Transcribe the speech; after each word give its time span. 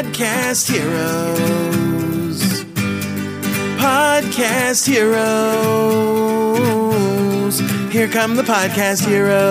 Podcast 0.00 0.70
Heroes. 0.70 2.40
Podcast 3.76 4.86
Heroes. 4.88 5.20
Here 7.92 8.08
come 8.08 8.34
the 8.34 8.42
Podcast 8.42 9.06
Heroes. 9.06 9.44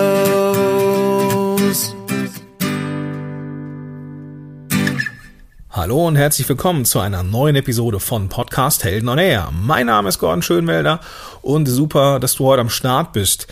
Hallo 5.70 6.08
und 6.08 6.16
herzlich 6.16 6.48
willkommen 6.48 6.84
zu 6.84 6.98
einer 6.98 7.22
neuen 7.22 7.54
Episode 7.54 8.00
von 8.00 8.28
Podcast 8.28 8.82
Helden 8.82 9.08
on 9.08 9.18
Air. 9.18 9.52
Mein 9.52 9.86
Name 9.86 10.08
ist 10.08 10.18
Gordon 10.18 10.42
Schönwelder 10.42 10.98
und 11.42 11.66
super, 11.66 12.18
dass 12.18 12.34
du 12.34 12.46
heute 12.46 12.62
am 12.62 12.70
Start 12.70 13.12
bist. 13.12 13.46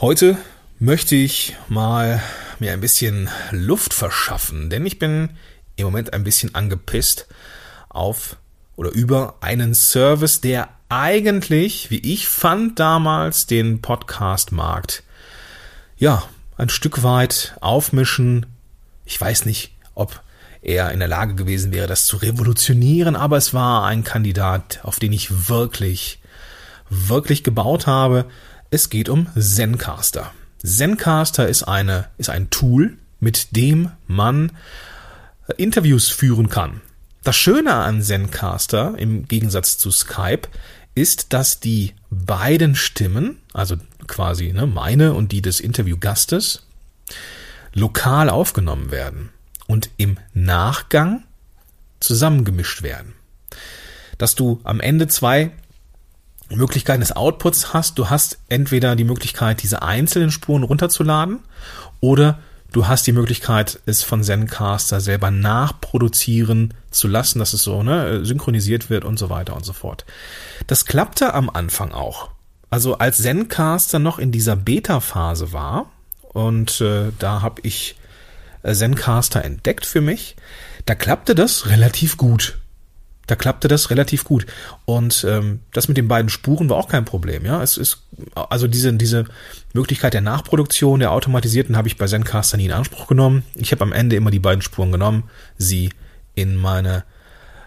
Heute 0.00 0.38
möchte 0.78 1.16
ich 1.16 1.54
mal 1.68 2.22
mir 2.60 2.72
ein 2.72 2.80
bisschen 2.80 3.28
Luft 3.50 3.92
verschaffen, 3.92 4.70
denn 4.70 4.86
ich 4.86 4.98
bin 4.98 5.28
im 5.76 5.84
Moment 5.84 6.12
ein 6.12 6.24
bisschen 6.24 6.54
angepisst 6.54 7.26
auf 7.88 8.36
oder 8.76 8.90
über 8.90 9.36
einen 9.40 9.74
Service, 9.74 10.40
der 10.40 10.68
eigentlich, 10.88 11.90
wie 11.90 12.12
ich 12.12 12.28
fand 12.28 12.78
damals, 12.78 13.46
den 13.46 13.80
Podcast-Markt 13.80 15.02
ja 15.96 16.22
ein 16.56 16.68
Stück 16.68 17.02
weit 17.02 17.56
aufmischen. 17.60 18.46
Ich 19.04 19.20
weiß 19.20 19.44
nicht, 19.46 19.72
ob 19.94 20.22
er 20.62 20.92
in 20.92 20.98
der 20.98 21.08
Lage 21.08 21.34
gewesen 21.34 21.72
wäre, 21.72 21.86
das 21.86 22.06
zu 22.06 22.16
revolutionieren, 22.16 23.16
aber 23.16 23.36
es 23.36 23.52
war 23.52 23.84
ein 23.84 24.04
Kandidat, 24.04 24.80
auf 24.82 24.98
den 24.98 25.12
ich 25.12 25.48
wirklich, 25.48 26.20
wirklich 26.88 27.44
gebaut 27.44 27.86
habe. 27.86 28.26
Es 28.70 28.88
geht 28.88 29.08
um 29.08 29.26
Zencaster. 29.38 30.32
Zencaster 30.62 31.48
ist 31.48 31.64
eine, 31.64 32.08
ist 32.16 32.30
ein 32.30 32.50
Tool, 32.50 32.96
mit 33.20 33.54
dem 33.56 33.90
man 34.06 34.52
Interviews 35.56 36.08
führen 36.08 36.48
kann. 36.48 36.80
Das 37.22 37.36
Schöne 37.36 37.74
an 37.74 38.02
Zencaster 38.02 38.94
im 38.98 39.26
Gegensatz 39.26 39.78
zu 39.78 39.90
Skype 39.90 40.48
ist, 40.94 41.32
dass 41.32 41.60
die 41.60 41.94
beiden 42.10 42.74
Stimmen, 42.74 43.38
also 43.52 43.76
quasi 44.06 44.52
ne, 44.52 44.66
meine 44.66 45.14
und 45.14 45.32
die 45.32 45.42
des 45.42 45.60
Interviewgastes, 45.60 46.66
lokal 47.72 48.30
aufgenommen 48.30 48.90
werden 48.90 49.30
und 49.66 49.90
im 49.96 50.18
Nachgang 50.32 51.24
zusammengemischt 52.00 52.82
werden. 52.82 53.14
Dass 54.18 54.34
du 54.34 54.60
am 54.64 54.80
Ende 54.80 55.08
zwei 55.08 55.50
Möglichkeiten 56.50 57.00
des 57.00 57.12
Outputs 57.12 57.72
hast. 57.72 57.98
Du 57.98 58.10
hast 58.10 58.38
entweder 58.48 58.96
die 58.96 59.04
Möglichkeit, 59.04 59.62
diese 59.62 59.82
einzelnen 59.82 60.30
Spuren 60.30 60.62
runterzuladen 60.62 61.40
oder 62.00 62.38
du 62.74 62.88
hast 62.88 63.06
die 63.06 63.12
Möglichkeit, 63.12 63.80
es 63.86 64.02
von 64.02 64.22
Zencaster 64.22 65.00
selber 65.00 65.30
nachproduzieren 65.30 66.74
zu 66.90 67.08
lassen, 67.08 67.38
dass 67.38 67.52
es 67.52 67.62
so 67.62 67.82
ne, 67.82 68.24
synchronisiert 68.24 68.90
wird 68.90 69.04
und 69.04 69.18
so 69.18 69.30
weiter 69.30 69.54
und 69.54 69.64
so 69.64 69.72
fort. 69.72 70.04
Das 70.66 70.84
klappte 70.84 71.34
am 71.34 71.48
Anfang 71.48 71.92
auch. 71.92 72.30
Also 72.70 72.98
als 72.98 73.18
Zencaster 73.18 74.00
noch 74.00 74.18
in 74.18 74.32
dieser 74.32 74.56
Beta-Phase 74.56 75.52
war 75.52 75.92
und 76.20 76.80
äh, 76.80 77.12
da 77.20 77.42
habe 77.42 77.60
ich 77.62 77.96
äh, 78.62 78.74
Zencaster 78.74 79.44
entdeckt 79.44 79.86
für 79.86 80.00
mich, 80.00 80.34
da 80.84 80.96
klappte 80.96 81.36
das 81.36 81.68
relativ 81.68 82.16
gut 82.16 82.58
da 83.26 83.36
klappte 83.36 83.68
das 83.68 83.90
relativ 83.90 84.24
gut. 84.24 84.46
Und 84.84 85.26
ähm, 85.28 85.60
das 85.72 85.88
mit 85.88 85.96
den 85.96 86.08
beiden 86.08 86.28
Spuren 86.28 86.68
war 86.68 86.76
auch 86.76 86.88
kein 86.88 87.04
Problem. 87.04 87.44
Ja, 87.44 87.62
es 87.62 87.76
ist 87.76 88.02
also 88.34 88.66
diese 88.68 88.92
diese 88.94 89.24
Möglichkeit 89.72 90.14
der 90.14 90.20
Nachproduktion 90.20 91.00
der 91.00 91.12
automatisierten 91.12 91.76
habe 91.76 91.88
ich 91.88 91.96
bei 91.96 92.06
Zencaster 92.06 92.56
nie 92.56 92.66
in 92.66 92.72
Anspruch 92.72 93.06
genommen. 93.06 93.44
Ich 93.54 93.72
habe 93.72 93.82
am 93.82 93.92
Ende 93.92 94.16
immer 94.16 94.30
die 94.30 94.38
beiden 94.38 94.62
Spuren 94.62 94.92
genommen, 94.92 95.24
sie 95.56 95.90
in 96.34 96.56
meine 96.56 97.04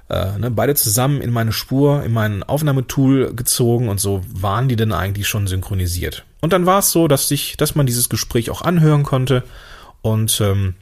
äh, 0.09 0.37
ne, 0.37 0.51
beide 0.51 0.75
zusammen 0.75 1.21
in 1.21 1.31
meine 1.31 1.51
Spur, 1.51 2.03
in 2.03 2.13
mein 2.13 2.43
Aufnahmetool 2.43 3.33
gezogen 3.33 3.89
und 3.89 3.99
so 3.99 4.21
waren 4.29 4.69
die 4.69 4.75
dann 4.75 4.93
eigentlich 4.93 5.27
schon 5.27 5.47
synchronisiert. 5.47 6.23
Und 6.39 6.53
dann 6.53 6.65
war 6.65 6.79
es 6.79 6.91
so, 6.91 7.07
dass 7.07 7.27
sich, 7.27 7.57
dass 7.57 7.75
man 7.75 7.85
dieses 7.85 8.09
Gespräch 8.09 8.49
auch 8.49 8.61
anhören 8.61 9.03
konnte 9.03 9.43
und 10.01 10.39
ähm, 10.41 10.75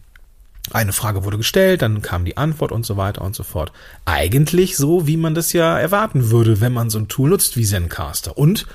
eine 0.72 0.94
Frage 0.94 1.24
wurde 1.24 1.38
gestellt, 1.38 1.82
dann 1.82 2.02
kam 2.02 2.26
die 2.26 2.38
Antwort 2.38 2.72
und 2.72 2.86
so 2.86 2.98
weiter 2.98 3.22
und 3.22 3.36
so 3.36 3.44
fort. 3.44 3.72
Eigentlich 4.06 4.78
so, 4.78 5.08
wie 5.08 5.18
man 5.18 5.36
das 5.36 5.54
ja 5.54 5.78
erwarten 5.78 6.32
würde, 6.32 6.62
wenn 6.62 6.74
man 6.74 6.90
so 6.90 6.98
ein 6.98 7.08
Tool 7.08 7.30
nutzt 7.30 7.56
wie 7.58 7.66
Zencaster. 7.66 8.38
Und 8.38 8.66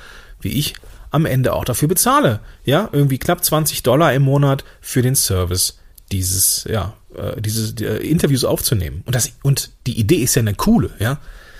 wie 0.40 0.52
ich 0.52 0.74
am 1.10 1.26
Ende 1.26 1.52
auch 1.52 1.64
dafür 1.64 1.88
bezahle. 1.88 2.40
Ja, 2.64 2.88
irgendwie 2.92 3.18
knapp 3.18 3.44
20 3.44 3.82
Dollar 3.82 4.14
im 4.14 4.22
Monat 4.22 4.64
für 4.80 5.02
den 5.02 5.16
Service 5.16 5.78
dieses, 6.12 6.64
ja, 6.70 6.94
äh, 7.14 7.40
dieses 7.40 7.80
äh, 7.80 7.96
Interviews 7.96 8.44
aufzunehmen. 8.44 9.02
Und 9.06 9.14
das, 9.14 9.32
und 9.42 9.70
die 9.86 9.98
Idee 9.98 10.16
ist 10.16 10.34
ja 10.34 10.40
eine 10.40 10.54
coole, 10.54 10.90
ja. 10.98 11.18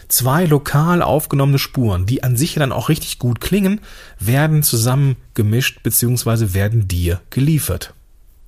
Zwei 0.09 0.45
lokal 0.45 1.03
aufgenommene 1.03 1.61
Spuren, 1.61 2.05
die 2.05 2.25
an 2.25 2.37
sich 2.37 2.55
dann 2.55 2.73
auch 2.73 2.89
richtig 2.89 3.21
gut 3.21 3.41
klingen, 3.41 3.81
werden 4.19 4.65
zusammen 4.65 5.17
gemischt 5.35 5.85
beziehungsweise 5.85 6.53
werden 6.53 6.89
dir 6.89 7.21
geliefert. 7.31 7.95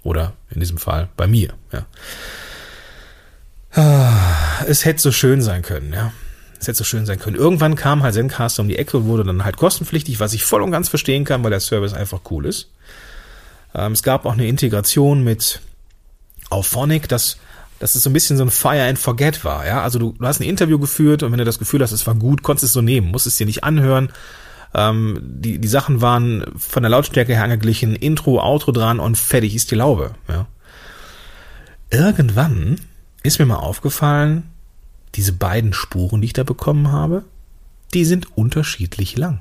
Oder 0.02 0.32
in 0.50 0.60
diesem 0.60 0.78
Fall 0.78 1.08
bei 1.16 1.26
mir, 1.26 1.54
ja. 1.72 1.86
Ah, 3.74 4.64
es 4.66 4.84
hätte 4.84 5.00
so 5.00 5.12
schön 5.12 5.40
sein 5.40 5.62
können, 5.62 5.92
ja. 5.92 6.12
Es 6.60 6.68
hätte 6.68 6.78
so 6.78 6.84
schön 6.84 7.06
sein 7.06 7.18
können. 7.18 7.36
Irgendwann 7.36 7.74
kam 7.74 8.02
halt 8.02 8.14
Zencaster 8.14 8.62
um 8.62 8.68
die 8.68 8.78
Ecke 8.78 8.98
und 8.98 9.06
wurde 9.06 9.24
dann 9.24 9.44
halt 9.44 9.56
kostenpflichtig, 9.56 10.20
was 10.20 10.32
ich 10.32 10.44
voll 10.44 10.62
und 10.62 10.70
ganz 10.70 10.88
verstehen 10.88 11.24
kann, 11.24 11.42
weil 11.42 11.50
der 11.50 11.60
Service 11.60 11.92
einfach 11.92 12.20
cool 12.30 12.46
ist. 12.46 12.68
Ähm, 13.74 13.92
es 13.92 14.02
gab 14.02 14.26
auch 14.26 14.34
eine 14.34 14.46
Integration 14.46 15.24
mit 15.24 15.60
Auphonic, 16.50 17.08
das, 17.08 17.38
das 17.78 17.96
ist 17.96 18.02
so 18.02 18.10
ein 18.10 18.12
bisschen 18.12 18.36
so 18.36 18.44
ein 18.44 18.50
Fire 18.50 18.82
and 18.82 18.98
Forget 18.98 19.44
war, 19.44 19.66
ja. 19.66 19.82
Also 19.82 19.98
du, 19.98 20.14
du 20.18 20.26
hast 20.26 20.40
ein 20.40 20.48
Interview 20.48 20.78
geführt 20.78 21.22
und 21.22 21.32
wenn 21.32 21.38
du 21.38 21.44
das 21.44 21.58
Gefühl 21.58 21.82
hast, 21.82 21.92
es 21.92 22.06
war 22.06 22.14
gut, 22.14 22.42
konntest 22.42 22.64
es 22.64 22.72
so 22.72 22.82
nehmen, 22.82 23.10
musst 23.10 23.26
es 23.26 23.36
dir 23.36 23.46
nicht 23.46 23.64
anhören, 23.64 24.12
ähm, 24.74 25.18
die, 25.22 25.58
die 25.58 25.68
Sachen 25.68 26.00
waren 26.00 26.44
von 26.56 26.82
der 26.82 26.90
Lautstärke 26.90 27.34
her 27.34 27.44
angeglichen, 27.44 27.94
Intro, 27.94 28.40
Outro 28.40 28.72
dran 28.72 29.00
und 29.00 29.18
fertig 29.18 29.54
ist 29.54 29.70
die 29.70 29.76
Laube. 29.76 30.14
Ja. 30.28 30.46
Irgendwann 31.90 32.80
ist 33.22 33.38
mir 33.38 33.46
mal 33.46 33.56
aufgefallen, 33.56 34.50
diese 35.14 35.32
beiden 35.32 35.72
Spuren, 35.72 36.20
die 36.20 36.26
ich 36.26 36.32
da 36.32 36.42
bekommen 36.42 36.90
habe, 36.90 37.24
die 37.92 38.04
sind 38.04 38.36
unterschiedlich 38.36 39.16
lang. 39.16 39.40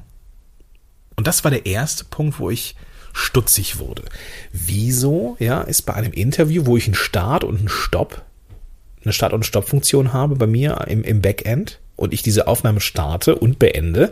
Und 1.15 1.27
das 1.27 1.43
war 1.43 1.51
der 1.51 1.65
erste 1.65 2.03
Punkt, 2.05 2.39
wo 2.39 2.49
ich 2.49 2.75
stutzig 3.13 3.79
wurde. 3.79 4.03
Wieso, 4.51 5.37
ja, 5.39 5.61
ist 5.61 5.83
bei 5.83 5.93
einem 5.93 6.13
Interview, 6.13 6.65
wo 6.65 6.77
ich 6.77 6.85
einen 6.85 6.95
Start 6.95 7.43
und 7.43 7.59
einen 7.59 7.69
Stopp, 7.69 8.21
eine 9.03 9.13
Start- 9.13 9.33
und 9.33 9.45
Stopp-Funktion 9.45 10.13
habe 10.13 10.35
bei 10.35 10.47
mir 10.47 10.85
im, 10.87 11.03
im 11.03 11.21
Backend 11.21 11.79
und 11.95 12.13
ich 12.13 12.21
diese 12.21 12.47
Aufnahme 12.47 12.81
starte 12.81 13.35
und 13.35 13.59
beende, 13.59 14.11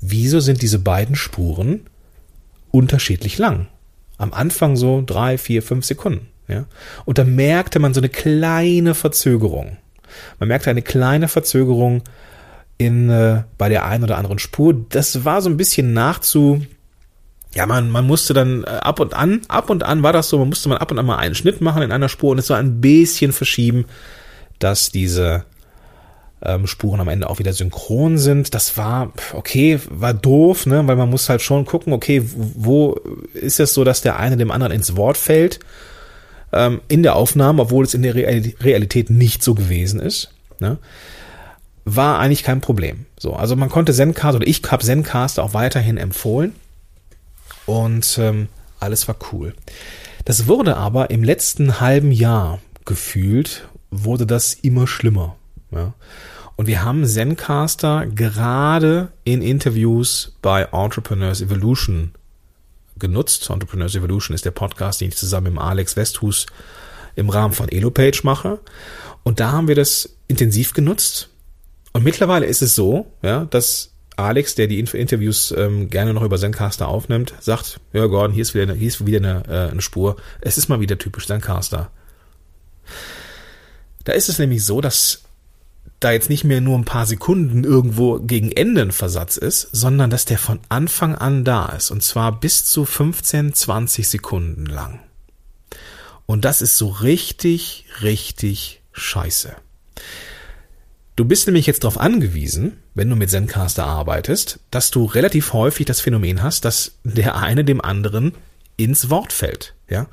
wieso 0.00 0.40
sind 0.40 0.62
diese 0.62 0.78
beiden 0.78 1.16
Spuren 1.16 1.86
unterschiedlich 2.70 3.38
lang? 3.38 3.68
Am 4.16 4.32
Anfang 4.32 4.76
so 4.76 5.02
drei, 5.04 5.38
vier, 5.38 5.62
fünf 5.62 5.84
Sekunden. 5.84 6.28
Ja? 6.48 6.66
Und 7.04 7.18
da 7.18 7.24
merkte 7.24 7.78
man 7.78 7.94
so 7.94 8.00
eine 8.00 8.08
kleine 8.08 8.94
Verzögerung. 8.94 9.76
Man 10.38 10.48
merkte 10.48 10.70
eine 10.70 10.82
kleine 10.82 11.28
Verzögerung 11.28 12.02
in, 12.78 13.10
äh, 13.10 13.42
bei 13.58 13.68
der 13.68 13.84
einen 13.84 14.04
oder 14.04 14.18
anderen 14.18 14.38
Spur. 14.38 14.74
Das 14.88 15.24
war 15.24 15.42
so 15.42 15.50
ein 15.50 15.56
bisschen 15.56 15.92
nachzu, 15.92 16.62
ja, 17.54 17.66
man, 17.66 17.90
man 17.90 18.06
musste 18.06 18.34
dann 18.34 18.64
äh, 18.64 18.66
ab 18.66 19.00
und 19.00 19.14
an, 19.14 19.40
ab 19.48 19.70
und 19.70 19.82
an 19.82 20.02
war 20.02 20.12
das 20.12 20.28
so, 20.28 20.38
man 20.38 20.48
musste 20.48 20.68
man 20.68 20.78
ab 20.78 20.90
und 20.90 20.98
an 20.98 21.06
mal 21.06 21.16
einen 21.16 21.34
Schnitt 21.34 21.60
machen 21.60 21.82
in 21.82 21.92
einer 21.92 22.08
Spur 22.08 22.30
und 22.30 22.38
es 22.38 22.50
war 22.50 22.58
ein 22.58 22.80
bisschen 22.80 23.32
verschieben, 23.32 23.86
dass 24.58 24.90
diese 24.90 25.44
ähm, 26.42 26.66
Spuren 26.66 27.00
am 27.00 27.08
Ende 27.08 27.28
auch 27.28 27.38
wieder 27.38 27.52
synchron 27.52 28.18
sind. 28.18 28.54
Das 28.54 28.76
war, 28.76 29.12
okay, 29.32 29.80
war 29.90 30.14
doof, 30.14 30.66
ne, 30.66 30.86
weil 30.86 30.96
man 30.96 31.10
muss 31.10 31.28
halt 31.28 31.42
schon 31.42 31.64
gucken, 31.64 31.92
okay, 31.92 32.22
wo 32.24 33.00
ist 33.34 33.60
es 33.60 33.74
so, 33.74 33.84
dass 33.84 34.02
der 34.02 34.18
eine 34.18 34.36
dem 34.36 34.50
anderen 34.50 34.72
ins 34.72 34.96
Wort 34.96 35.16
fällt 35.16 35.60
ähm, 36.52 36.80
in 36.88 37.02
der 37.02 37.16
Aufnahme, 37.16 37.62
obwohl 37.62 37.84
es 37.84 37.94
in 37.94 38.02
der 38.02 38.14
Realität 38.14 39.10
nicht 39.10 39.42
so 39.42 39.54
gewesen 39.54 40.00
ist. 40.00 40.30
Ne? 40.60 40.78
War 41.84 42.18
eigentlich 42.18 42.44
kein 42.44 42.60
Problem. 42.60 43.06
So, 43.18 43.34
also 43.34 43.56
man 43.56 43.68
konnte 43.68 43.92
Zencaster 43.92 44.36
oder 44.36 44.46
ich 44.46 44.62
habe 44.70 44.84
Zencaster 44.84 45.42
auch 45.42 45.54
weiterhin 45.54 45.96
empfohlen 45.96 46.54
und 47.66 48.18
ähm, 48.20 48.48
alles 48.80 49.08
war 49.08 49.16
cool. 49.32 49.54
Das 50.24 50.46
wurde 50.46 50.76
aber 50.76 51.10
im 51.10 51.24
letzten 51.24 51.80
halben 51.80 52.12
Jahr 52.12 52.60
gefühlt, 52.84 53.68
wurde 53.90 54.26
das 54.26 54.54
immer 54.54 54.86
schlimmer. 54.86 55.36
Ja. 55.70 55.94
Und 56.56 56.66
wir 56.66 56.82
haben 56.82 57.06
Zencaster 57.06 58.06
gerade 58.06 59.12
in 59.24 59.42
Interviews 59.42 60.36
bei 60.42 60.62
Entrepreneurs 60.72 61.40
Evolution 61.40 62.14
genutzt. 62.98 63.48
Entrepreneurs 63.50 63.94
Evolution 63.94 64.34
ist 64.34 64.44
der 64.44 64.50
Podcast, 64.50 65.00
den 65.00 65.08
ich 65.08 65.16
zusammen 65.16 65.54
mit 65.54 65.62
Alex 65.62 65.96
Westhus 65.96 66.46
im 67.14 67.30
Rahmen 67.30 67.54
von 67.54 67.68
EloPage 67.68 68.22
mache. 68.24 68.58
Und 69.22 69.40
da 69.40 69.52
haben 69.52 69.68
wir 69.68 69.74
das 69.74 70.16
intensiv 70.26 70.72
genutzt. 70.72 71.28
Und 71.92 72.04
mittlerweile 72.04 72.46
ist 72.46 72.62
es 72.62 72.74
so, 72.74 73.12
ja, 73.22 73.44
dass 73.44 73.92
Alex, 74.16 74.56
der 74.56 74.66
die 74.66 74.80
Interviews 74.80 75.54
ähm, 75.56 75.90
gerne 75.90 76.12
noch 76.12 76.22
über 76.22 76.38
Zencaster 76.38 76.88
aufnimmt, 76.88 77.34
sagt, 77.40 77.78
ja 77.92 78.06
Gordon, 78.06 78.32
hier 78.32 78.42
ist 78.42 78.54
wieder 78.54 78.64
eine, 78.64 78.74
hier 78.74 78.88
ist 78.88 79.06
wieder 79.06 79.18
eine, 79.18 79.42
äh, 79.48 79.70
eine 79.70 79.80
Spur. 79.80 80.16
Es 80.40 80.58
ist 80.58 80.68
mal 80.68 80.80
wieder 80.80 80.98
typisch 80.98 81.28
Zencaster. 81.28 81.90
Da 84.02 84.12
ist 84.12 84.28
es 84.28 84.38
nämlich 84.38 84.64
so, 84.64 84.80
dass 84.80 85.22
da 86.00 86.12
jetzt 86.12 86.30
nicht 86.30 86.44
mehr 86.44 86.60
nur 86.60 86.78
ein 86.78 86.84
paar 86.84 87.06
Sekunden 87.06 87.64
irgendwo 87.64 88.18
gegen 88.20 88.52
Ende 88.52 88.82
ein 88.82 88.92
Versatz 88.92 89.36
ist, 89.36 89.68
sondern 89.72 90.10
dass 90.10 90.24
der 90.24 90.38
von 90.38 90.60
Anfang 90.68 91.14
an 91.14 91.44
da 91.44 91.66
ist. 91.66 91.90
Und 91.90 92.02
zwar 92.02 92.38
bis 92.38 92.64
zu 92.64 92.84
15, 92.84 93.54
20 93.54 94.08
Sekunden 94.08 94.66
lang. 94.66 95.00
Und 96.26 96.44
das 96.44 96.62
ist 96.62 96.76
so 96.76 96.88
richtig, 96.88 97.86
richtig 98.02 98.82
scheiße. 98.92 99.56
Du 101.16 101.24
bist 101.24 101.46
nämlich 101.46 101.66
jetzt 101.66 101.82
darauf 101.82 101.98
angewiesen, 101.98 102.76
wenn 102.94 103.10
du 103.10 103.16
mit 103.16 103.30
Zencaster 103.30 103.84
arbeitest, 103.84 104.60
dass 104.70 104.92
du 104.92 105.04
relativ 105.04 105.52
häufig 105.52 105.86
das 105.86 106.00
Phänomen 106.00 106.42
hast, 106.42 106.64
dass 106.64 106.92
der 107.02 107.36
eine 107.36 107.64
dem 107.64 107.80
anderen 107.80 108.34
ins 108.76 109.10
Wort 109.10 109.32
fällt. 109.32 109.74
Ja, 109.88 110.06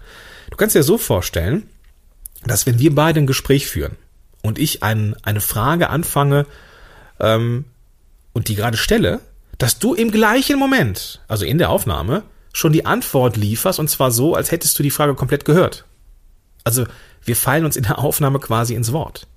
du 0.50 0.58
kannst 0.58 0.76
dir 0.76 0.84
so 0.84 0.98
vorstellen, 0.98 1.70
dass 2.44 2.66
wenn 2.66 2.80
wir 2.80 2.96
beide 2.96 3.20
ein 3.20 3.28
Gespräch 3.28 3.68
führen 3.68 3.98
und 4.46 4.60
ich 4.60 4.84
ein, 4.84 5.16
eine 5.24 5.42
Frage 5.42 5.90
anfange 5.90 6.46
ähm, 7.20 7.66
und 8.34 8.48
die 8.48 8.56
gerade 8.56 8.78
stelle, 8.78 9.20
dass 9.58 9.80
du 9.80 9.94
im 9.94 10.12
gleichen 10.12 10.60
Moment, 10.60 11.22
also 11.28 11.46
in 11.46 11.58
der 11.58 11.70
Aufnahme, 11.70 12.24
schon 12.54 12.74
die 12.74 12.86
Antwort 12.86 13.38
lieferst 13.38 13.80
und 13.80 13.90
zwar 13.90 14.12
so, 14.12 14.36
als 14.36 14.52
hättest 14.52 14.78
du 14.80 14.84
die 14.84 14.92
Frage 14.92 15.16
komplett 15.16 15.46
gehört. 15.46 15.86
Also 16.64 16.86
wir 17.24 17.36
fallen 17.36 17.66
uns 17.66 17.76
in 17.76 17.84
der 17.84 18.00
Aufnahme 18.00 18.40
quasi 18.40 18.76
ins 18.76 18.92
Wort. 18.92 19.28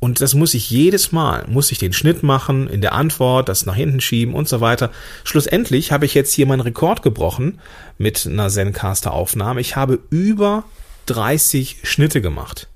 Und 0.00 0.20
das 0.20 0.34
muss 0.34 0.54
ich 0.54 0.68
jedes 0.68 1.12
Mal, 1.12 1.44
muss 1.46 1.70
ich 1.70 1.78
den 1.78 1.92
Schnitt 1.92 2.24
machen, 2.24 2.68
in 2.68 2.80
der 2.80 2.92
Antwort, 2.92 3.48
das 3.48 3.66
nach 3.66 3.76
hinten 3.76 4.00
schieben 4.00 4.34
und 4.34 4.48
so 4.48 4.60
weiter. 4.60 4.90
Schlussendlich 5.22 5.92
habe 5.92 6.06
ich 6.06 6.14
jetzt 6.14 6.32
hier 6.32 6.46
meinen 6.46 6.60
Rekord 6.60 7.02
gebrochen 7.02 7.60
mit 7.98 8.26
einer 8.26 8.48
Zencaster-Aufnahme. 8.48 9.60
Ich 9.60 9.76
habe 9.76 10.00
über 10.10 10.64
30 11.06 11.80
Schnitte 11.84 12.20
gemacht 12.20 12.68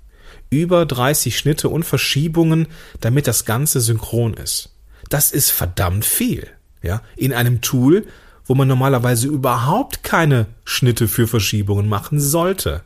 über 0.50 0.86
30 0.86 1.36
Schnitte 1.36 1.68
und 1.68 1.84
Verschiebungen, 1.84 2.68
damit 3.00 3.26
das 3.26 3.44
Ganze 3.44 3.80
synchron 3.80 4.34
ist. 4.34 4.70
Das 5.08 5.32
ist 5.32 5.50
verdammt 5.50 6.04
viel, 6.04 6.48
ja, 6.82 7.02
in 7.16 7.32
einem 7.32 7.60
Tool, 7.60 8.06
wo 8.44 8.54
man 8.54 8.68
normalerweise 8.68 9.26
überhaupt 9.28 10.02
keine 10.02 10.46
Schnitte 10.64 11.08
für 11.08 11.26
Verschiebungen 11.26 11.88
machen 11.88 12.20
sollte. 12.20 12.82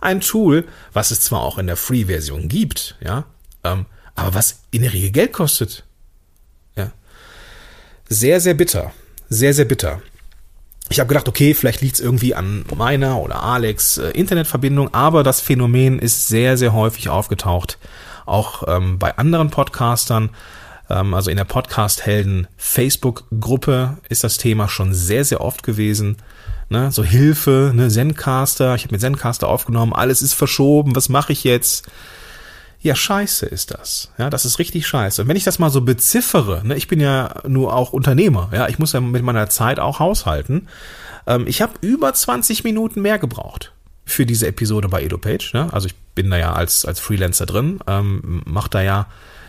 Ein 0.00 0.20
Tool, 0.20 0.66
was 0.92 1.10
es 1.10 1.20
zwar 1.20 1.40
auch 1.40 1.58
in 1.58 1.66
der 1.66 1.76
Free-Version 1.76 2.48
gibt, 2.48 2.96
ja, 3.02 3.24
ähm, 3.64 3.86
aber 4.14 4.34
was 4.34 4.60
in 4.70 4.82
der 4.82 4.92
Regel 4.92 5.10
Geld 5.10 5.32
kostet. 5.32 5.84
Ja. 6.76 6.92
Sehr, 8.08 8.40
sehr 8.40 8.54
bitter. 8.54 8.92
Sehr, 9.28 9.54
sehr 9.54 9.64
bitter 9.64 10.02
ich 10.90 10.98
habe 10.98 11.08
gedacht, 11.08 11.28
okay, 11.28 11.54
vielleicht 11.54 11.80
liegt 11.82 11.94
es 11.94 12.00
irgendwie 12.00 12.34
an 12.34 12.64
meiner 12.76 13.18
oder 13.18 13.42
Alex 13.42 13.98
äh, 13.98 14.10
Internetverbindung, 14.10 14.92
aber 14.92 15.22
das 15.22 15.40
Phänomen 15.40 16.00
ist 16.00 16.26
sehr, 16.26 16.56
sehr 16.56 16.72
häufig 16.72 17.08
aufgetaucht, 17.08 17.78
auch 18.26 18.64
ähm, 18.66 18.98
bei 18.98 19.16
anderen 19.16 19.50
Podcastern. 19.50 20.30
Ähm, 20.90 21.14
also 21.14 21.30
in 21.30 21.36
der 21.36 21.44
Podcast-Helden 21.44 22.48
Facebook-Gruppe 22.56 23.98
ist 24.08 24.24
das 24.24 24.36
Thema 24.36 24.68
schon 24.68 24.92
sehr, 24.92 25.24
sehr 25.24 25.40
oft 25.40 25.62
gewesen. 25.62 26.16
Ne? 26.70 26.90
So 26.90 27.04
Hilfe, 27.04 27.70
ne? 27.72 27.88
Zencaster, 27.88 28.74
ich 28.74 28.82
habe 28.82 28.92
mit 28.92 29.00
Zencaster 29.00 29.48
aufgenommen, 29.48 29.92
alles 29.92 30.22
ist 30.22 30.34
verschoben, 30.34 30.96
was 30.96 31.08
mache 31.08 31.32
ich 31.32 31.44
jetzt? 31.44 31.88
Ja, 32.82 32.94
scheiße 32.94 33.44
ist 33.46 33.72
das. 33.72 34.10
Ja, 34.16 34.30
das 34.30 34.46
ist 34.46 34.58
richtig 34.58 34.86
scheiße. 34.86 35.22
Und 35.22 35.28
wenn 35.28 35.36
ich 35.36 35.44
das 35.44 35.58
mal 35.58 35.70
so 35.70 35.82
beziffere, 35.82 36.66
ne, 36.66 36.76
ich 36.76 36.88
bin 36.88 36.98
ja 36.98 37.34
nur 37.46 37.74
auch 37.74 37.92
Unternehmer, 37.92 38.48
ja, 38.52 38.68
ich 38.68 38.78
muss 38.78 38.92
ja 38.92 39.00
mit 39.00 39.22
meiner 39.22 39.50
Zeit 39.50 39.78
auch 39.78 39.98
haushalten. 39.98 40.68
Ähm, 41.26 41.46
ich 41.46 41.60
habe 41.60 41.74
über 41.82 42.12
20 42.14 42.64
Minuten 42.64 43.02
mehr 43.02 43.18
gebraucht 43.18 43.72
für 44.06 44.24
diese 44.24 44.46
Episode 44.46 44.88
bei 44.88 45.02
EdoPage. 45.02 45.50
Ne? 45.52 45.72
Also 45.72 45.86
ich 45.86 45.94
bin 46.14 46.30
da 46.30 46.38
ja 46.38 46.52
als, 46.54 46.84
als 46.84 47.00
Freelancer 47.00 47.46
drin, 47.46 47.80
ähm, 47.86 48.42
mache 48.46 48.70
da 48.70 48.82
ja 48.82 49.06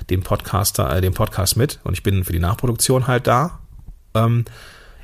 den 0.10 0.24
Podcaster, 0.24 0.94
äh, 0.94 1.01
den 1.01 1.13
Podcast 1.13 1.56
mit 1.56 1.80
und 1.83 1.94
ich 1.94 2.04
bin 2.04 2.25
für 2.25 2.33
die 2.33 2.39
Nachproduktion 2.39 3.07
halt 3.07 3.28
da. 3.28 3.60
Ähm, 4.13 4.45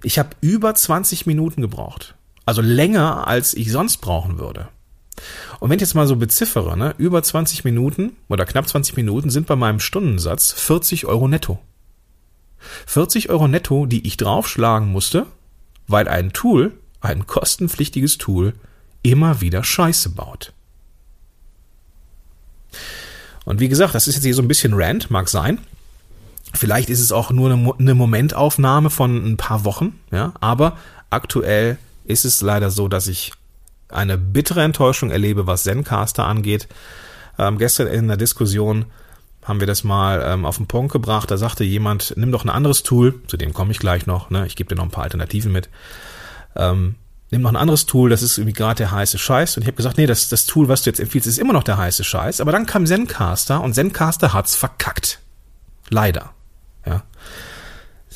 ich 0.03 0.19
habe 0.19 0.29
über 0.41 0.75
20 0.75 1.25
Minuten 1.25 1.61
gebraucht. 1.61 2.15
Also 2.45 2.61
länger, 2.61 3.27
als 3.27 3.53
ich 3.53 3.71
sonst 3.71 3.97
brauchen 3.97 4.37
würde. 4.37 4.67
Und 5.59 5.69
wenn 5.69 5.77
ich 5.77 5.81
jetzt 5.81 5.95
mal 5.95 6.07
so 6.07 6.15
beziffere, 6.15 6.77
ne, 6.77 6.93
über 6.97 7.21
20 7.23 7.63
Minuten 7.63 8.15
oder 8.27 8.45
knapp 8.45 8.67
20 8.67 8.95
Minuten 8.95 9.29
sind 9.29 9.47
bei 9.47 9.55
meinem 9.55 9.79
Stundensatz 9.79 10.51
40 10.53 11.05
Euro 11.05 11.27
netto. 11.27 11.59
40 12.85 13.29
Euro 13.29 13.47
netto, 13.47 13.85
die 13.85 14.05
ich 14.05 14.17
draufschlagen 14.17 14.91
musste, 14.91 15.25
weil 15.87 16.07
ein 16.07 16.33
Tool, 16.33 16.73
ein 17.01 17.27
kostenpflichtiges 17.27 18.17
Tool, 18.17 18.53
immer 19.03 19.41
wieder 19.41 19.63
Scheiße 19.63 20.09
baut. 20.09 20.53
Und 23.45 23.59
wie 23.59 23.69
gesagt, 23.69 23.95
das 23.95 24.07
ist 24.07 24.15
jetzt 24.15 24.25
hier 24.25 24.35
so 24.35 24.41
ein 24.41 24.47
bisschen 24.47 24.73
Rant, 24.73 25.09
mag 25.09 25.29
sein. 25.29 25.59
Vielleicht 26.53 26.89
ist 26.89 26.99
es 26.99 27.11
auch 27.11 27.31
nur 27.31 27.75
eine 27.79 27.95
Momentaufnahme 27.95 28.89
von 28.89 29.25
ein 29.25 29.37
paar 29.37 29.63
Wochen, 29.63 29.99
ja, 30.11 30.33
aber 30.41 30.77
aktuell 31.09 31.77
ist 32.03 32.25
es 32.25 32.41
leider 32.41 32.71
so, 32.71 32.87
dass 32.87 33.07
ich 33.07 33.31
eine 33.89 34.17
bittere 34.17 34.63
Enttäuschung 34.63 35.11
erlebe, 35.11 35.47
was 35.47 35.63
Zencaster 35.63 36.25
angeht. 36.25 36.67
Ähm, 37.37 37.57
gestern 37.57 37.87
in 37.87 38.07
der 38.07 38.17
Diskussion 38.17 38.85
haben 39.43 39.59
wir 39.59 39.67
das 39.67 39.83
mal 39.83 40.23
ähm, 40.25 40.45
auf 40.45 40.57
den 40.57 40.67
Punkt 40.67 40.91
gebracht. 40.91 41.31
Da 41.31 41.37
sagte 41.37 41.63
jemand, 41.63 42.13
nimm 42.17 42.31
doch 42.31 42.43
ein 42.43 42.49
anderes 42.49 42.83
Tool, 42.83 43.21
zu 43.27 43.37
dem 43.37 43.53
komme 43.53 43.71
ich 43.71 43.79
gleich 43.79 44.05
noch, 44.05 44.29
ne? 44.29 44.45
ich 44.45 44.55
gebe 44.55 44.69
dir 44.69 44.75
noch 44.75 44.83
ein 44.83 44.91
paar 44.91 45.05
Alternativen 45.05 45.51
mit. 45.51 45.69
Ähm, 46.55 46.95
nimm 47.31 47.41
noch 47.41 47.51
ein 47.51 47.55
anderes 47.55 47.85
Tool, 47.85 48.09
das 48.09 48.23
ist 48.23 48.37
irgendwie 48.37 48.53
gerade 48.53 48.77
der 48.77 48.91
heiße 48.91 49.17
Scheiß. 49.17 49.55
Und 49.55 49.63
ich 49.63 49.67
habe 49.67 49.77
gesagt, 49.77 49.97
nee, 49.97 50.05
das, 50.05 50.27
das 50.27 50.45
Tool, 50.45 50.67
was 50.67 50.83
du 50.83 50.89
jetzt 50.89 50.99
empfiehlst, 50.99 51.27
ist 51.27 51.39
immer 51.39 51.53
noch 51.53 51.63
der 51.63 51.77
heiße 51.77 52.03
Scheiß. 52.03 52.41
Aber 52.41 52.51
dann 52.51 52.65
kam 52.65 52.85
Zencaster 52.85 53.61
und 53.61 53.73
Zencaster 53.73 54.33
hat's 54.33 54.55
verkackt. 54.55 55.19
Leider. 55.89 56.31
Ja. 56.85 57.03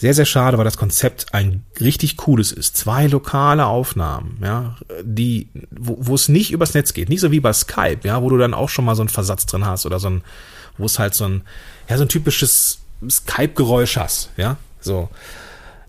Sehr, 0.01 0.15
sehr 0.15 0.25
schade, 0.25 0.57
weil 0.57 0.65
das 0.65 0.77
Konzept 0.77 1.31
ein 1.31 1.63
richtig 1.80 2.18
cooles 2.18 2.51
ist. 2.51 2.75
Zwei 2.75 3.06
lokale 3.06 3.68
Aufnahmen, 3.68 4.39
ja, 4.42 4.75
die, 5.03 5.48
wo, 5.69 5.95
wo 6.00 6.15
es 6.15 6.27
nicht 6.27 6.51
übers 6.51 6.74
Netz 6.74 6.94
geht. 6.94 7.07
Nicht 7.07 7.21
so 7.21 7.30
wie 7.30 7.39
bei 7.39 7.53
Skype, 7.53 8.00
ja, 8.01 8.24
wo 8.24 8.30
du 8.31 8.39
dann 8.39 8.56
auch 8.56 8.69
schon 8.69 8.83
mal 8.83 8.95
so 8.95 9.03
einen 9.03 9.09
Versatz 9.09 9.45
drin 9.45 9.63
hast 9.63 9.86
oder 9.86 10.00
so 10.00 10.09
ein, 10.09 10.24
wo 10.80 10.88
es 10.88 10.98
halt 10.98 11.13
so 11.13 11.25
ein, 11.25 11.44
ja, 11.88 11.98
so 11.98 12.06
ein 12.06 12.09
typisches 12.09 12.80
Skype-Geräusch 13.07 13.98
hast, 13.98 14.31
ja, 14.38 14.57
so. 14.80 15.07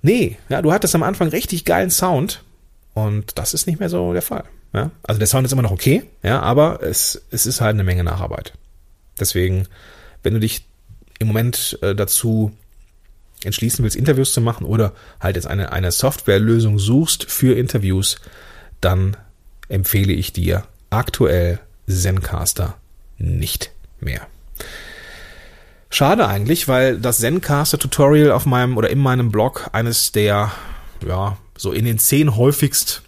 Nee, 0.03 0.37
ja, 0.51 0.61
du 0.61 0.75
hattest 0.75 0.95
am 0.95 1.05
Anfang 1.05 1.29
richtig 1.29 1.65
geilen 1.65 1.89
Sound 1.89 2.43
und 2.93 3.39
das 3.39 3.55
ist 3.55 3.67
nicht 3.67 3.81
mehr 3.81 3.89
so 3.89 4.13
der 4.13 4.21
Fall. 4.21 4.45
Ja? 4.75 4.91
Also 5.05 5.21
der 5.21 5.27
Sound 5.27 5.47
ist 5.47 5.53
immer 5.55 5.63
noch 5.63 5.71
okay, 5.71 6.03
ja, 6.23 6.43
aber 6.43 6.83
es, 6.83 7.23
es 7.31 7.47
ist 7.47 7.63
halt 7.63 7.77
eine 7.77 7.85
Menge 7.85 8.05
Nacharbeit. 8.05 8.53
Deswegen, 9.19 9.69
wenn 10.23 10.35
du 10.35 10.41
dich 10.41 10.67
im 11.19 11.29
Moment 11.29 11.79
äh, 11.81 11.95
dazu 11.95 12.53
entschließen 13.47 13.83
willst, 13.83 13.97
Interviews 13.97 14.33
zu 14.33 14.41
machen 14.41 14.65
oder 14.67 14.93
halt 15.21 15.37
jetzt 15.37 15.47
eine, 15.47 15.73
eine 15.73 15.93
Softwarelösung 15.93 16.79
suchst 16.79 17.25
für 17.25 17.57
Interviews, 17.57 18.17
dann 18.81 19.17
empfehle 19.69 20.13
ich 20.13 20.33
dir 20.33 20.65
aktuell 20.91 21.61
Zencaster 21.89 22.77
nicht 23.19 23.71
mehr. 24.01 24.27
Schade 25.91 26.27
eigentlich, 26.27 26.69
weil 26.69 26.99
das 26.99 27.19
Zencaster 27.19 27.79
Tutorial 27.79 28.33
auf 28.33 28.47
meinem 28.47 28.77
oder 28.77 28.91
in 28.91 28.99
meinem 28.99 29.31
Blog 29.31 29.69
eines 29.73 30.13
der, 30.13 30.51
ja, 31.07 31.37
so 31.57 31.73
in 31.73 31.85
den 31.85 31.99
zehn 31.99 32.37
häufigst 32.37 33.03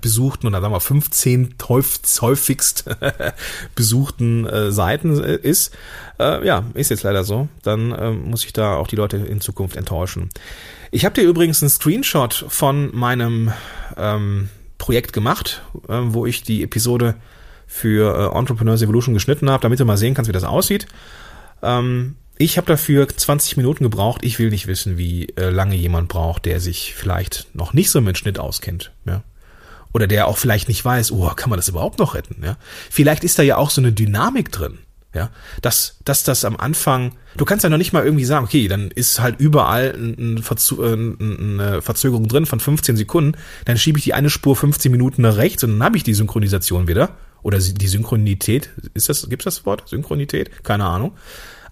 besuchten 0.00 0.46
oder 0.46 0.60
sagen 0.60 0.74
wir 0.74 0.80
15 0.80 1.54
häufigst 1.68 2.84
besuchten 3.74 4.46
äh, 4.46 4.70
Seiten 4.70 5.22
äh, 5.22 5.36
ist. 5.36 5.74
Äh, 6.18 6.46
ja, 6.46 6.64
ist 6.74 6.90
jetzt 6.90 7.02
leider 7.02 7.24
so. 7.24 7.48
Dann 7.62 7.92
äh, 7.92 8.10
muss 8.10 8.44
ich 8.44 8.52
da 8.52 8.76
auch 8.76 8.86
die 8.86 8.96
Leute 8.96 9.16
in 9.16 9.40
Zukunft 9.40 9.76
enttäuschen. 9.76 10.30
Ich 10.90 11.04
habe 11.04 11.14
dir 11.14 11.22
übrigens 11.22 11.62
einen 11.62 11.70
Screenshot 11.70 12.44
von 12.48 12.94
meinem 12.94 13.52
ähm, 13.96 14.48
Projekt 14.78 15.12
gemacht, 15.12 15.62
äh, 15.88 16.00
wo 16.02 16.26
ich 16.26 16.42
die 16.42 16.62
Episode 16.62 17.16
für 17.66 18.32
äh, 18.32 18.38
Entrepreneurs 18.38 18.82
Evolution 18.82 19.14
geschnitten 19.14 19.50
habe, 19.50 19.62
damit 19.62 19.80
du 19.80 19.84
mal 19.84 19.96
sehen 19.96 20.14
kannst, 20.14 20.28
wie 20.28 20.32
das 20.32 20.44
aussieht. 20.44 20.86
Ähm, 21.62 22.16
ich 22.36 22.56
habe 22.56 22.66
dafür 22.66 23.08
20 23.08 23.56
Minuten 23.56 23.84
gebraucht. 23.84 24.24
Ich 24.24 24.38
will 24.38 24.50
nicht 24.50 24.66
wissen, 24.66 24.98
wie 24.98 25.28
äh, 25.36 25.50
lange 25.50 25.76
jemand 25.76 26.08
braucht, 26.08 26.46
der 26.46 26.60
sich 26.60 26.94
vielleicht 26.94 27.46
noch 27.54 27.72
nicht 27.72 27.90
so 27.90 28.00
mit 28.00 28.18
Schnitt 28.18 28.38
auskennt. 28.38 28.92
Ja 29.06 29.22
oder 29.94 30.06
der 30.06 30.26
auch 30.26 30.36
vielleicht 30.36 30.68
nicht 30.68 30.84
weiß, 30.84 31.12
oh, 31.12 31.30
kann 31.34 31.48
man 31.48 31.58
das 31.58 31.68
überhaupt 31.68 31.98
noch 31.98 32.14
retten? 32.14 32.42
Ja? 32.44 32.58
Vielleicht 32.90 33.24
ist 33.24 33.38
da 33.38 33.42
ja 33.42 33.56
auch 33.56 33.70
so 33.70 33.80
eine 33.80 33.92
Dynamik 33.92 34.52
drin. 34.52 34.78
Ja, 35.14 35.30
dass, 35.62 35.98
dass 36.04 36.24
das 36.24 36.44
am 36.44 36.56
Anfang, 36.56 37.12
du 37.36 37.44
kannst 37.44 37.62
ja 37.62 37.70
noch 37.70 37.78
nicht 37.78 37.92
mal 37.92 38.04
irgendwie 38.04 38.24
sagen, 38.24 38.44
okay, 38.44 38.66
dann 38.66 38.90
ist 38.90 39.20
halt 39.20 39.38
überall 39.38 39.94
ein, 39.96 40.42
Verzu 40.42 40.82
äh, 40.82 40.92
eine 40.92 41.82
Verzögerung 41.82 42.26
drin 42.26 42.46
von 42.46 42.58
15 42.58 42.96
Sekunden, 42.96 43.38
dann 43.64 43.78
schiebe 43.78 43.96
ich 43.96 44.02
die 44.02 44.12
eine 44.12 44.28
Spur 44.28 44.56
15 44.56 44.90
Minuten 44.90 45.22
nach 45.22 45.36
rechts 45.36 45.62
und 45.62 45.70
dann 45.70 45.84
habe 45.84 45.96
ich 45.96 46.02
die 46.02 46.14
Synchronisation 46.14 46.88
wieder. 46.88 47.10
Oder 47.42 47.58
die 47.58 47.86
Synchronität, 47.86 48.70
ist 48.94 49.08
das, 49.08 49.28
gibt's 49.28 49.44
das 49.44 49.66
Wort? 49.66 49.86
Synchronität? 49.86 50.64
Keine 50.64 50.86
Ahnung. 50.86 51.12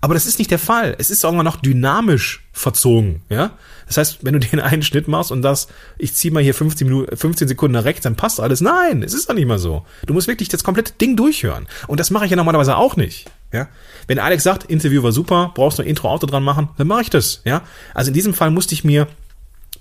Aber 0.02 0.14
das 0.14 0.26
ist 0.26 0.40
nicht 0.40 0.50
der 0.50 0.58
Fall. 0.58 0.96
Es 0.98 1.10
ist 1.10 1.22
irgendwann 1.22 1.44
noch 1.44 1.56
dynamisch 1.56 2.44
verzogen, 2.52 3.22
ja. 3.28 3.52
Das 3.86 3.96
heißt, 3.98 4.24
wenn 4.24 4.32
du 4.32 4.40
den 4.40 4.58
einen 4.58 4.82
Schnitt 4.82 5.06
machst 5.06 5.30
und 5.30 5.42
das, 5.42 5.68
ich 5.96 6.12
ziehe 6.14 6.34
mal 6.34 6.42
hier 6.42 6.54
15 6.54 6.88
Minuten, 6.88 7.16
15 7.16 7.46
Sekunden 7.46 7.74
nach 7.74 7.84
rechts, 7.84 8.02
dann 8.02 8.16
passt 8.16 8.40
alles. 8.40 8.60
Nein, 8.60 9.04
es 9.04 9.14
ist 9.14 9.28
doch 9.30 9.34
nicht 9.34 9.46
mal 9.46 9.60
so. 9.60 9.86
Du 10.04 10.12
musst 10.12 10.26
wirklich 10.26 10.48
das 10.48 10.64
komplette 10.64 10.92
Ding 10.94 11.14
durchhören. 11.14 11.68
Und 11.86 12.00
das 12.00 12.10
mache 12.10 12.24
ich 12.24 12.32
ja 12.32 12.36
normalerweise 12.36 12.76
auch 12.76 12.96
nicht, 12.96 13.30
ja. 13.52 13.68
Wenn 14.08 14.18
Alex 14.18 14.42
sagt, 14.42 14.64
Interview 14.64 15.04
war 15.04 15.12
super, 15.12 15.52
brauchst 15.54 15.78
du 15.78 15.82
ein 15.82 15.88
Intro-Auto 15.88 16.26
dran 16.26 16.42
machen, 16.42 16.70
dann 16.78 16.88
mache 16.88 17.02
ich 17.02 17.10
das, 17.10 17.40
ja. 17.44 17.62
Also 17.94 18.08
in 18.08 18.14
diesem 18.14 18.34
Fall 18.34 18.50
musste 18.50 18.74
ich 18.74 18.82
mir, 18.82 19.06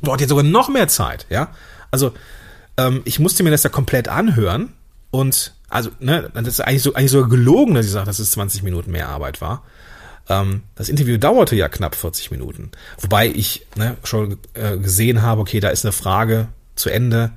boah, 0.02 0.20
jetzt 0.20 0.30
sogar 0.30 0.44
noch 0.44 0.70
mehr 0.70 0.88
Zeit, 0.88 1.26
ja. 1.32 1.50
Also, 1.90 2.14
ähm, 2.78 3.02
ich 3.06 3.20
musste 3.20 3.42
mir 3.42 3.50
das 3.50 3.64
ja 3.64 3.72
komplett 3.72 4.08
anhören 4.08 4.74
und, 5.10 5.56
also, 5.68 5.90
ne, 6.00 6.30
das 6.36 6.48
ist 6.48 6.60
eigentlich 6.60 6.84
so, 6.84 6.94
eigentlich 6.94 7.12
sogar 7.12 7.30
gelogen, 7.30 7.74
dass 7.74 7.88
ich 7.88 7.92
sage, 7.92 8.06
dass 8.06 8.20
es 8.20 8.32
20 8.32 8.62
Minuten 8.62 8.92
mehr 8.92 9.10
Arbeit 9.10 9.42
war. 9.42 9.64
Ähm, 10.30 10.64
das 10.76 10.90
Interview 10.90 11.18
dauerte 11.18 11.56
ja 11.56 11.70
knapp 11.70 11.96
40 11.96 12.32
Minuten. 12.32 12.72
Wobei 13.00 13.28
ich 13.28 13.66
ne, 13.76 13.98
schon 14.04 14.38
äh, 14.54 14.78
gesehen 14.78 15.22
habe, 15.22 15.42
okay, 15.42 15.60
da 15.60 15.70
ist 15.70 15.86
eine 15.86 15.92
Frage 15.92 16.48
zu 16.76 16.90
Ende 16.90 17.32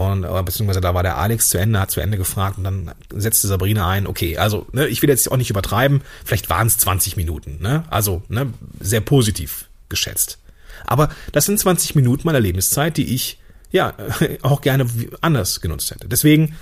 und 0.00 0.24
äh, 0.24 0.42
beziehungsweise 0.42 0.80
da 0.80 0.94
war 0.94 1.02
der 1.02 1.18
Alex 1.18 1.50
zu 1.50 1.58
Ende, 1.58 1.78
hat 1.78 1.90
zu 1.90 2.00
Ende 2.00 2.16
gefragt 2.16 2.56
und 2.56 2.64
dann 2.64 2.92
setzte 3.12 3.48
Sabrina 3.48 3.86
ein, 3.86 4.06
okay, 4.06 4.38
also 4.38 4.66
ne, 4.72 4.86
ich 4.86 5.02
will 5.02 5.10
jetzt 5.10 5.30
auch 5.30 5.36
nicht 5.36 5.50
übertreiben, 5.50 6.00
vielleicht 6.24 6.48
waren 6.48 6.68
es 6.68 6.78
20 6.78 7.18
Minuten, 7.18 7.58
ne? 7.60 7.84
Also 7.90 8.22
ne, 8.28 8.52
sehr 8.80 9.02
positiv 9.02 9.68
geschätzt. 9.90 10.38
Aber 10.86 11.10
das 11.32 11.44
sind 11.44 11.60
20 11.60 11.94
Minuten 11.96 12.22
meiner 12.24 12.40
Lebenszeit, 12.40 12.96
die 12.96 13.14
ich 13.14 13.40
ja 13.70 13.92
auch 14.42 14.62
gerne 14.62 14.86
anders 15.20 15.60
genutzt 15.60 15.90
hätte. 15.90 16.08
Deswegen 16.08 16.56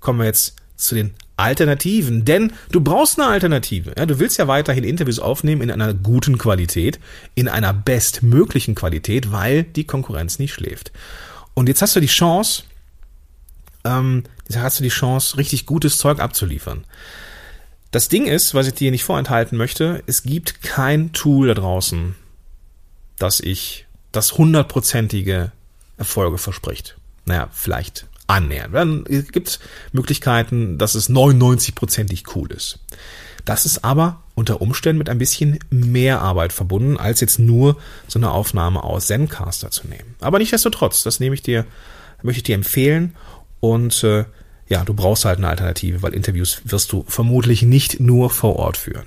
kommen 0.00 0.18
wir 0.18 0.26
jetzt 0.26 0.56
zu 0.76 0.94
den 0.94 1.14
Alternativen, 1.42 2.24
denn 2.24 2.52
du 2.70 2.80
brauchst 2.80 3.18
eine 3.18 3.28
Alternative. 3.28 3.92
Ja, 3.96 4.06
du 4.06 4.18
willst 4.18 4.38
ja 4.38 4.48
weiterhin 4.48 4.84
Interviews 4.84 5.18
aufnehmen 5.18 5.62
in 5.62 5.70
einer 5.70 5.92
guten 5.92 6.38
Qualität, 6.38 7.00
in 7.34 7.48
einer 7.48 7.72
bestmöglichen 7.72 8.74
Qualität, 8.74 9.32
weil 9.32 9.64
die 9.64 9.84
Konkurrenz 9.84 10.38
nicht 10.38 10.54
schläft. 10.54 10.92
Und 11.54 11.68
jetzt 11.68 11.82
hast 11.82 11.96
du 11.96 12.00
die 12.00 12.06
Chance, 12.06 12.62
ähm, 13.84 14.24
jetzt 14.48 14.58
hast 14.58 14.78
du 14.78 14.84
die 14.84 14.88
Chance, 14.88 15.36
richtig 15.36 15.66
gutes 15.66 15.98
Zeug 15.98 16.20
abzuliefern. 16.20 16.84
Das 17.90 18.08
Ding 18.08 18.26
ist, 18.26 18.54
was 18.54 18.66
ich 18.68 18.74
dir 18.74 18.90
nicht 18.90 19.04
vorenthalten 19.04 19.58
möchte, 19.58 20.02
es 20.06 20.22
gibt 20.22 20.62
kein 20.62 21.12
Tool 21.12 21.48
da 21.48 21.54
draußen, 21.54 22.14
das 23.18 23.40
ich 23.40 23.86
das 24.12 24.38
hundertprozentige 24.38 25.52
Erfolge 25.98 26.38
verspricht. 26.38 26.96
Naja, 27.26 27.48
vielleicht 27.52 28.06
annähern. 28.26 28.72
Dann 28.72 29.04
gibt 29.04 29.48
es 29.48 29.60
Möglichkeiten, 29.92 30.78
dass 30.78 30.94
es 30.94 31.10
99%ig 31.10 32.24
cool 32.34 32.50
ist. 32.52 32.78
Das 33.44 33.66
ist 33.66 33.84
aber 33.84 34.22
unter 34.34 34.60
Umständen 34.60 34.98
mit 34.98 35.08
ein 35.08 35.18
bisschen 35.18 35.58
mehr 35.70 36.20
Arbeit 36.20 36.52
verbunden, 36.52 36.96
als 36.96 37.20
jetzt 37.20 37.38
nur 37.38 37.76
so 38.06 38.18
eine 38.18 38.30
Aufnahme 38.30 38.82
aus 38.84 39.08
Zencaster 39.08 39.70
zu 39.70 39.88
nehmen. 39.88 40.14
Aber 40.20 40.38
nichtsdestotrotz, 40.38 41.02
das 41.02 41.20
nehme 41.20 41.34
ich 41.34 41.42
dir, 41.42 41.66
möchte 42.22 42.38
ich 42.38 42.44
dir 42.44 42.54
empfehlen 42.54 43.14
und 43.60 44.04
äh, 44.04 44.24
ja, 44.68 44.84
du 44.84 44.94
brauchst 44.94 45.24
halt 45.24 45.38
eine 45.38 45.48
Alternative, 45.48 46.02
weil 46.02 46.14
Interviews 46.14 46.62
wirst 46.64 46.92
du 46.92 47.04
vermutlich 47.08 47.62
nicht 47.62 48.00
nur 48.00 48.30
vor 48.30 48.56
Ort 48.56 48.76
führen. 48.76 49.06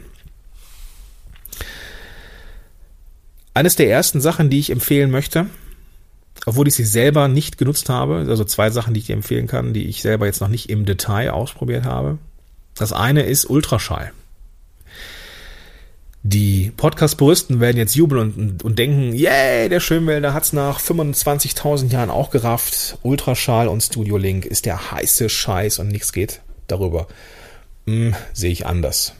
Eines 3.53 3.77
der 3.77 3.89
ersten 3.89 4.19
Sachen, 4.19 4.49
die 4.49 4.59
ich 4.59 4.69
empfehlen 4.69 5.09
möchte, 5.09 5.47
obwohl 6.45 6.67
ich 6.67 6.75
sie 6.75 6.85
selber 6.85 7.27
nicht 7.27 7.57
genutzt 7.57 7.89
habe. 7.89 8.25
Also 8.29 8.43
zwei 8.43 8.69
Sachen, 8.69 8.93
die 8.93 8.99
ich 8.99 9.07
dir 9.07 9.15
empfehlen 9.15 9.47
kann, 9.47 9.73
die 9.73 9.87
ich 9.87 10.01
selber 10.01 10.25
jetzt 10.25 10.41
noch 10.41 10.47
nicht 10.47 10.69
im 10.69 10.85
Detail 10.85 11.31
ausprobiert 11.31 11.85
habe. 11.85 12.17
Das 12.75 12.93
eine 12.93 13.23
ist 13.23 13.49
Ultraschall. 13.49 14.11
Die 16.27 16.71
Podcast-Puristen 16.75 17.59
werden 17.59 17.77
jetzt 17.77 17.95
jubeln 17.95 18.33
und, 18.33 18.63
und 18.63 18.79
denken, 18.79 19.13
yay, 19.13 19.69
der 19.69 19.79
Schönwälder 19.79 20.33
hat's 20.33 20.53
nach 20.53 20.79
25.000 20.79 21.91
Jahren 21.91 22.09
auch 22.09 22.31
gerafft. 22.31 22.97
Ultraschall 23.03 23.67
und 23.67 23.81
Studio 23.81 24.17
Link 24.17 24.45
ist 24.45 24.65
der 24.65 24.91
heiße 24.91 25.29
Scheiß 25.29 25.77
und 25.77 25.89
nichts 25.89 26.13
geht 26.13 26.41
darüber. 26.65 27.07
Hm, 27.85 28.15
sehe 28.33 28.51
ich 28.51 28.65
anders. 28.65 29.13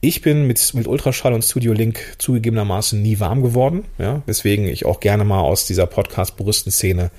Ich 0.00 0.22
bin 0.22 0.46
mit, 0.46 0.74
mit 0.74 0.86
Ultraschall 0.86 1.32
und 1.32 1.42
Studio 1.42 1.72
Link 1.72 1.98
zugegebenermaßen 2.18 3.00
nie 3.00 3.20
warm 3.20 3.42
geworden, 3.42 3.84
ja, 3.98 4.22
weswegen 4.26 4.66
ich 4.66 4.86
auch 4.86 5.00
gerne 5.00 5.24
mal 5.24 5.40
aus 5.40 5.66
dieser 5.66 5.86
Podcast-Puristen-Szene 5.86 7.10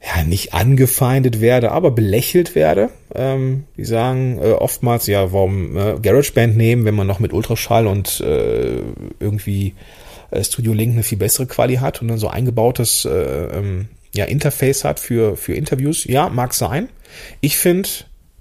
ja, 0.00 0.22
nicht 0.22 0.54
angefeindet 0.54 1.40
werde, 1.40 1.72
aber 1.72 1.90
belächelt 1.90 2.54
werde. 2.54 2.90
Ähm, 3.14 3.64
die 3.76 3.84
sagen 3.84 4.38
äh, 4.40 4.52
oftmals, 4.52 5.06
ja, 5.06 5.32
warum 5.32 5.76
äh, 5.76 5.98
GarageBand 6.00 6.56
nehmen, 6.56 6.84
wenn 6.84 6.94
man 6.94 7.06
noch 7.06 7.18
mit 7.18 7.32
Ultraschall 7.32 7.86
und 7.86 8.20
äh, 8.20 8.80
irgendwie 9.18 9.74
äh, 10.30 10.42
Studio 10.44 10.72
Link 10.72 10.92
eine 10.92 11.02
viel 11.02 11.18
bessere 11.18 11.46
Quali 11.46 11.76
hat 11.76 12.00
und 12.00 12.08
dann 12.08 12.18
so 12.18 12.28
eingebautes 12.28 13.04
äh, 13.04 13.10
ähm, 13.10 13.88
ja, 14.14 14.24
Interface 14.24 14.84
hat 14.84 15.00
für, 15.00 15.36
für 15.36 15.54
Interviews. 15.54 16.04
Ja, 16.04 16.28
mag 16.28 16.54
sein. 16.54 16.88
Ich 17.40 17.58
finde, 17.58 17.88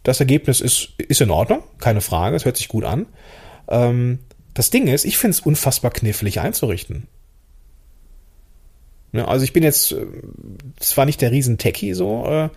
das 0.08 0.22
Ergebnis 0.22 0.62
ist, 0.62 0.94
ist 0.98 1.20
in 1.20 1.32
Ordnung, 1.32 1.64
keine 1.80 2.00
Frage, 2.00 2.38
es 2.38 2.46
hört 2.46 2.56
sich 2.56 2.70
gut 2.70 2.86
an. 2.86 3.08
Ähm, 3.68 4.20
das 4.54 4.70
Ding 4.70 4.88
ist, 4.88 5.04
ich 5.04 5.18
finde 5.18 5.36
es 5.36 5.42
unfassbar 5.42 5.92
knifflig 5.92 6.40
einzurichten. 6.40 7.08
Ja, 9.12 9.26
also 9.26 9.44
ich 9.44 9.52
bin 9.52 9.64
jetzt 9.64 9.92
äh, 9.92 10.06
zwar 10.80 11.06
nicht 11.06 11.20
der 11.20 11.32
riesen 11.32 11.58
Techie 11.58 11.94
so, 11.94 12.26
äh, 12.26 12.50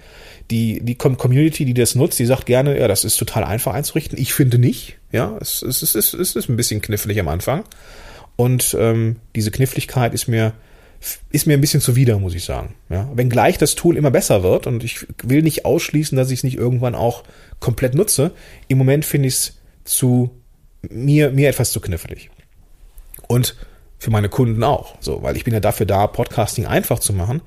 die, 0.52 0.80
die 0.80 0.94
Community, 0.94 1.64
die 1.64 1.74
das 1.74 1.96
nutzt, 1.96 2.20
die 2.20 2.26
sagt 2.26 2.46
gerne, 2.46 2.78
ja, 2.78 2.86
das 2.86 3.02
ist 3.04 3.16
total 3.16 3.42
einfach 3.42 3.74
einzurichten. 3.74 4.16
Ich 4.16 4.32
finde 4.32 4.58
nicht. 4.60 4.98
Ja, 5.10 5.36
es, 5.40 5.62
es, 5.62 5.82
es, 5.82 5.96
es, 5.96 6.14
es 6.14 6.36
ist 6.36 6.48
ein 6.48 6.56
bisschen 6.56 6.80
knifflig 6.80 7.18
am 7.18 7.26
Anfang. 7.26 7.64
Und 8.36 8.76
ähm, 8.78 9.16
diese 9.34 9.50
Kniffligkeit 9.50 10.14
ist 10.14 10.28
mir 10.28 10.52
ist 11.30 11.46
mir 11.46 11.54
ein 11.54 11.60
bisschen 11.60 11.80
zuwider, 11.80 12.18
muss 12.18 12.34
ich 12.34 12.44
sagen. 12.44 12.74
Ja, 12.88 13.08
wenngleich 13.14 13.58
das 13.58 13.74
Tool 13.74 13.96
immer 13.96 14.10
besser 14.10 14.42
wird 14.42 14.66
und 14.66 14.84
ich 14.84 15.06
will 15.22 15.42
nicht 15.42 15.64
ausschließen, 15.64 16.16
dass 16.16 16.30
ich 16.30 16.40
es 16.40 16.44
nicht 16.44 16.56
irgendwann 16.56 16.94
auch 16.94 17.24
komplett 17.58 17.94
nutze. 17.94 18.32
Im 18.68 18.78
Moment 18.78 19.04
finde 19.04 19.28
ich 19.28 19.34
es 19.34 19.58
zu 19.84 20.30
mir 20.88 21.30
mir 21.30 21.48
etwas 21.48 21.72
zu 21.72 21.80
knifflig. 21.80 22.30
Und 23.28 23.56
für 23.98 24.10
meine 24.10 24.28
Kunden 24.28 24.62
auch, 24.64 24.96
so, 25.00 25.22
weil 25.22 25.36
ich 25.36 25.44
bin 25.44 25.54
ja 25.54 25.60
dafür 25.60 25.86
da, 25.86 26.06
Podcasting 26.06 26.66
einfach 26.66 26.98
zu 26.98 27.12
machen 27.12 27.42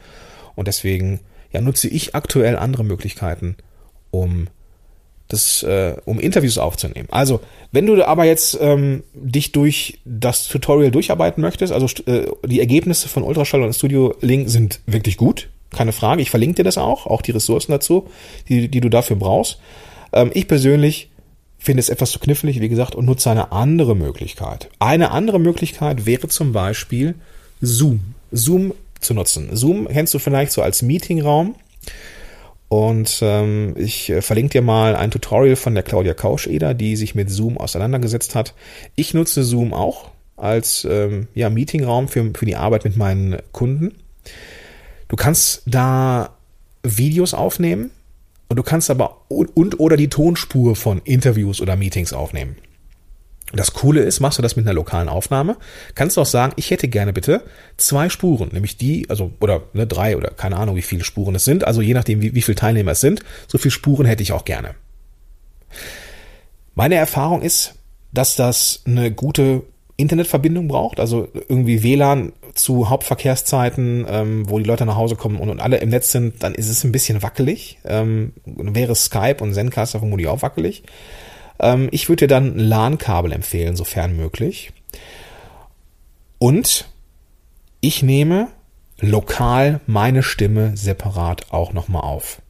und 0.55 0.67
deswegen 0.67 1.19
ja 1.51 1.61
nutze 1.61 1.87
ich 1.87 2.15
aktuell 2.15 2.57
andere 2.57 2.83
Möglichkeiten, 2.83 3.57
um 4.11 4.47
das, 5.27 5.63
äh, 5.63 5.95
um 6.05 6.19
Interviews 6.19 6.57
aufzunehmen. 6.57 7.07
Also, 7.11 7.39
wenn 7.71 7.85
du 7.85 8.05
aber 8.07 8.25
jetzt 8.25 8.57
ähm, 8.61 9.03
dich 9.13 9.51
durch 9.51 9.99
das 10.05 10.47
Tutorial 10.47 10.91
durcharbeiten 10.91 11.41
möchtest, 11.41 11.73
also 11.73 11.87
äh, 12.05 12.27
die 12.45 12.59
Ergebnisse 12.59 13.07
von 13.07 13.23
Ultraschall 13.23 13.63
und 13.63 13.73
Studio 13.73 14.15
Link 14.21 14.49
sind 14.49 14.81
wirklich 14.85 15.17
gut, 15.17 15.49
keine 15.71 15.91
Frage. 15.91 16.21
Ich 16.21 16.29
verlinke 16.29 16.57
dir 16.57 16.63
das 16.63 16.77
auch, 16.77 17.07
auch 17.07 17.21
die 17.21 17.31
Ressourcen 17.31 17.71
dazu, 17.71 18.07
die, 18.47 18.67
die 18.67 18.81
du 18.81 18.89
dafür 18.89 19.15
brauchst. 19.15 19.59
Ähm, 20.11 20.31
ich 20.33 20.47
persönlich 20.47 21.09
finde 21.57 21.79
es 21.79 21.89
etwas 21.89 22.11
zu 22.11 22.19
knifflig, 22.19 22.59
wie 22.59 22.69
gesagt, 22.69 22.93
und 22.93 23.05
nutze 23.05 23.31
eine 23.31 23.51
andere 23.51 23.95
Möglichkeit. 23.95 24.69
Eine 24.79 25.11
andere 25.11 25.39
Möglichkeit 25.39 26.05
wäre 26.05 26.27
zum 26.27 26.51
Beispiel 26.51 27.15
Zoom. 27.61 28.15
Zoom 28.31 28.73
zu 28.99 29.13
nutzen. 29.13 29.49
Zoom 29.55 29.87
kennst 29.87 30.13
du 30.13 30.19
vielleicht 30.19 30.51
so 30.51 30.61
als 30.61 30.81
Meetingraum. 30.81 31.55
Und 32.73 33.19
ähm, 33.21 33.75
ich 33.77 34.09
äh, 34.09 34.23
verlinke 34.23 34.53
dir 34.53 34.63
mal 34.63 34.95
ein 34.95 35.11
Tutorial 35.11 35.55
von 35.55 35.75
der 35.75 35.83
Claudia 35.83 36.15
Kauscheder, 36.15 36.73
die 36.73 36.95
sich 36.95 37.13
mit 37.13 37.29
Zoom 37.29 37.59
auseinandergesetzt 37.59 38.33
hat. 38.33 38.55
Ich 38.95 39.13
nutze 39.13 39.43
Zoom 39.43 39.75
auch 39.75 40.09
als 40.37 40.83
ähm, 40.89 41.27
ja, 41.35 41.51
Meetingraum 41.51 42.07
für, 42.07 42.31
für 42.33 42.47
die 42.47 42.55
Arbeit 42.55 42.83
mit 42.83 42.97
meinen 42.97 43.37
Kunden. 43.51 43.93
Du 45.07 45.15
kannst 45.15 45.61
da 45.67 46.35
Videos 46.81 47.35
aufnehmen 47.35 47.91
und 48.49 48.57
du 48.57 48.63
kannst 48.63 48.89
aber 48.89 49.17
und, 49.27 49.55
und 49.55 49.79
oder 49.79 49.95
die 49.95 50.09
Tonspur 50.09 50.75
von 50.75 50.99
Interviews 51.03 51.61
oder 51.61 51.75
Meetings 51.75 52.11
aufnehmen. 52.11 52.55
Das 53.55 53.73
Coole 53.73 54.01
ist, 54.01 54.19
machst 54.19 54.39
du 54.39 54.41
das 54.41 54.55
mit 54.55 54.65
einer 54.65 54.73
lokalen 54.73 55.09
Aufnahme, 55.09 55.57
kannst 55.93 56.17
du 56.17 56.21
auch 56.21 56.25
sagen, 56.25 56.53
ich 56.55 56.71
hätte 56.71 56.87
gerne 56.87 57.13
bitte 57.13 57.43
zwei 57.77 58.09
Spuren, 58.09 58.49
nämlich 58.51 58.77
die, 58.77 59.09
also 59.09 59.31
oder 59.39 59.61
ne, 59.73 59.85
drei 59.85 60.17
oder 60.17 60.31
keine 60.31 60.57
Ahnung, 60.57 60.75
wie 60.75 60.81
viele 60.81 61.03
Spuren 61.03 61.35
es 61.35 61.45
sind, 61.45 61.63
also 61.63 61.81
je 61.81 61.93
nachdem, 61.93 62.21
wie, 62.21 62.33
wie 62.33 62.41
viele 62.41 62.55
Teilnehmer 62.55 62.91
es 62.91 63.01
sind, 63.01 63.21
so 63.47 63.59
viele 63.59 63.71
Spuren 63.71 64.07
hätte 64.07 64.23
ich 64.23 64.31
auch 64.31 64.43
gerne. 64.45 64.71
Meine 66.73 66.95
Erfahrung 66.95 67.43
ist, 67.43 67.75
dass 68.11 68.35
das 68.35 68.81
eine 68.85 69.11
gute 69.11 69.63
Internetverbindung 69.97 70.67
braucht, 70.67 70.99
also 70.99 71.27
irgendwie 71.47 71.83
WLAN 71.83 72.33
zu 72.55 72.89
Hauptverkehrszeiten, 72.89 74.05
ähm, 74.09 74.49
wo 74.49 74.57
die 74.57 74.65
Leute 74.65 74.85
nach 74.85 74.95
Hause 74.95 75.15
kommen 75.15 75.37
und, 75.37 75.49
und 75.49 75.59
alle 75.59 75.77
im 75.77 75.89
Netz 75.89 76.11
sind, 76.11 76.43
dann 76.43 76.55
ist 76.55 76.69
es 76.69 76.83
ein 76.83 76.91
bisschen 76.91 77.21
wackelig. 77.21 77.79
Ähm, 77.85 78.33
wäre 78.45 78.95
Skype 78.95 79.37
und 79.41 79.53
Zencaster 79.53 79.99
vermutlich 79.99 80.27
auch 80.27 80.41
wackelig. 80.41 80.83
Ähm, 81.59 81.89
ich 81.91 82.09
würde 82.09 82.27
dir 82.27 82.27
dann 82.27 82.55
ein 82.55 82.59
LAN-Kabel 82.59 83.31
empfehlen, 83.31 83.75
sofern 83.75 84.15
möglich. 84.15 84.71
Und 86.39 86.89
ich 87.81 88.03
nehme 88.03 88.47
lokal 88.99 89.81
meine 89.87 90.23
Stimme 90.23 90.75
separat 90.77 91.51
auch 91.51 91.73
nochmal 91.73 92.03
auf. 92.03 92.41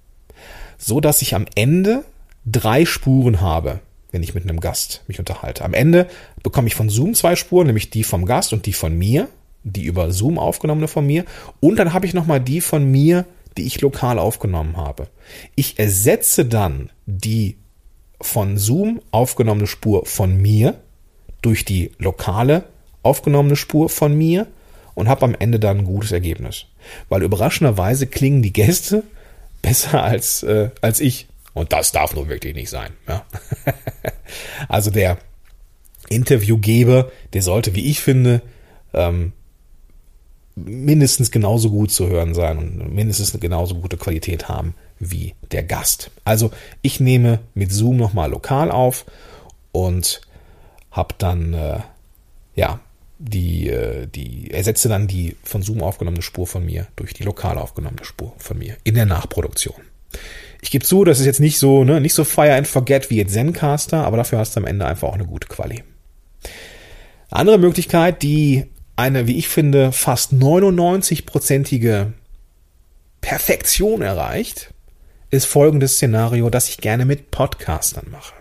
So 0.77 0.99
dass 0.99 1.21
ich 1.21 1.35
am 1.35 1.45
Ende 1.55 2.03
drei 2.45 2.85
Spuren 2.85 3.41
habe. 3.41 3.79
wenn 4.11 4.21
ich 4.21 4.35
mit 4.35 4.43
einem 4.43 4.59
Gast 4.59 5.01
mich 5.07 5.17
unterhalte. 5.17 5.65
Am 5.65 5.73
Ende 5.73 6.07
bekomme 6.43 6.67
ich 6.67 6.75
von 6.75 6.87
Zoom 6.87 7.15
zwei 7.15 7.35
Spuren, 7.35 7.65
nämlich 7.65 7.89
die 7.89 8.03
vom 8.03 8.27
Gast 8.27 8.53
und 8.53 8.67
die 8.67 8.73
von 8.73 8.95
mir, 8.95 9.27
die 9.63 9.85
über 9.85 10.11
Zoom 10.11 10.37
aufgenommene 10.37 10.87
von 10.87 11.03
mir. 11.03 11.25
Und 11.59 11.77
dann 11.77 11.93
habe 11.93 12.05
ich 12.05 12.13
nochmal 12.13 12.39
die 12.39 12.61
von 12.61 12.85
mir, 12.85 13.25
die 13.57 13.63
ich 13.63 13.81
lokal 13.81 14.19
aufgenommen 14.19 14.77
habe. 14.77 15.07
Ich 15.55 15.79
ersetze 15.79 16.45
dann 16.45 16.91
die 17.07 17.57
von 18.23 18.57
Zoom 18.57 19.01
aufgenommene 19.11 19.67
Spur 19.67 20.05
von 20.05 20.41
mir 20.41 20.75
durch 21.41 21.65
die 21.65 21.91
lokale 21.97 22.63
aufgenommene 23.03 23.55
Spur 23.55 23.89
von 23.89 24.17
mir 24.17 24.47
und 24.95 25.09
habe 25.09 25.23
am 25.25 25.35
Ende 25.37 25.59
dann 25.59 25.79
ein 25.79 25.85
gutes 25.85 26.11
Ergebnis. 26.11 26.65
Weil 27.09 27.23
überraschenderweise 27.23 28.07
klingen 28.07 28.41
die 28.41 28.53
Gäste 28.53 29.03
besser 29.61 30.03
als, 30.03 30.43
äh, 30.43 30.69
als 30.81 30.99
ich. 30.99 31.27
Und 31.53 31.71
das 31.71 31.91
darf 31.91 32.15
nun 32.15 32.29
wirklich 32.29 32.55
nicht 32.55 32.69
sein. 32.69 32.91
Ja? 33.07 33.25
also 34.67 34.89
der 34.89 35.17
Interviewgeber, 36.09 37.11
der 37.33 37.41
sollte, 37.41 37.75
wie 37.75 37.89
ich 37.89 37.99
finde, 37.99 38.41
ähm, 38.93 39.33
mindestens 40.55 41.31
genauso 41.31 41.69
gut 41.69 41.91
zu 41.91 42.07
hören 42.07 42.33
sein 42.33 42.57
und 42.57 42.93
mindestens 42.93 43.33
eine 43.33 43.39
genauso 43.39 43.75
gute 43.75 43.97
Qualität 43.97 44.49
haben 44.49 44.75
wie 45.11 45.35
der 45.51 45.63
Gast. 45.63 46.11
Also 46.23 46.51
ich 46.81 46.99
nehme 46.99 47.39
mit 47.53 47.71
Zoom 47.71 47.97
nochmal 47.97 48.29
lokal 48.29 48.71
auf 48.71 49.05
und 49.71 50.21
habe 50.91 51.15
dann 51.17 51.53
äh, 51.53 51.79
ja 52.55 52.79
die 53.19 53.69
äh, 53.69 54.07
die 54.07 54.51
ersetze 54.51 54.89
dann 54.89 55.07
die 55.07 55.35
von 55.43 55.61
Zoom 55.61 55.81
aufgenommene 55.81 56.21
Spur 56.21 56.47
von 56.47 56.65
mir 56.65 56.87
durch 56.95 57.13
die 57.13 57.23
lokal 57.23 57.57
aufgenommene 57.57 58.05
Spur 58.05 58.33
von 58.37 58.57
mir 58.57 58.77
in 58.83 58.95
der 58.95 59.05
Nachproduktion. 59.05 59.81
Ich 60.61 60.71
gebe 60.71 60.85
zu, 60.85 61.03
das 61.03 61.19
ist 61.19 61.25
jetzt 61.25 61.39
nicht 61.39 61.57
so 61.57 61.83
ne 61.83 62.01
nicht 62.01 62.13
so 62.13 62.23
Fire 62.23 62.55
and 62.55 62.67
Forget 62.67 63.09
wie 63.09 63.17
jetzt 63.17 63.33
Zencaster, 63.33 64.05
aber 64.05 64.17
dafür 64.17 64.39
hast 64.39 64.55
du 64.55 64.59
am 64.59 64.67
Ende 64.67 64.85
einfach 64.85 65.07
auch 65.07 65.15
eine 65.15 65.25
gute 65.25 65.47
Quali. 65.47 65.83
Andere 67.29 67.57
Möglichkeit, 67.57 68.21
die 68.21 68.67
eine, 68.95 69.27
wie 69.27 69.37
ich 69.37 69.47
finde, 69.47 69.91
fast 69.91 70.33
99-prozentige 70.33 72.13
Perfektion 73.21 74.01
erreicht, 74.01 74.72
ist 75.33 75.45
folgendes 75.45 75.95
Szenario, 75.95 76.51
das 76.51 76.69
ich 76.69 76.77
gerne 76.77 77.05
mit 77.05 77.31
Podcastern 77.31 78.05
mache. 78.11 78.35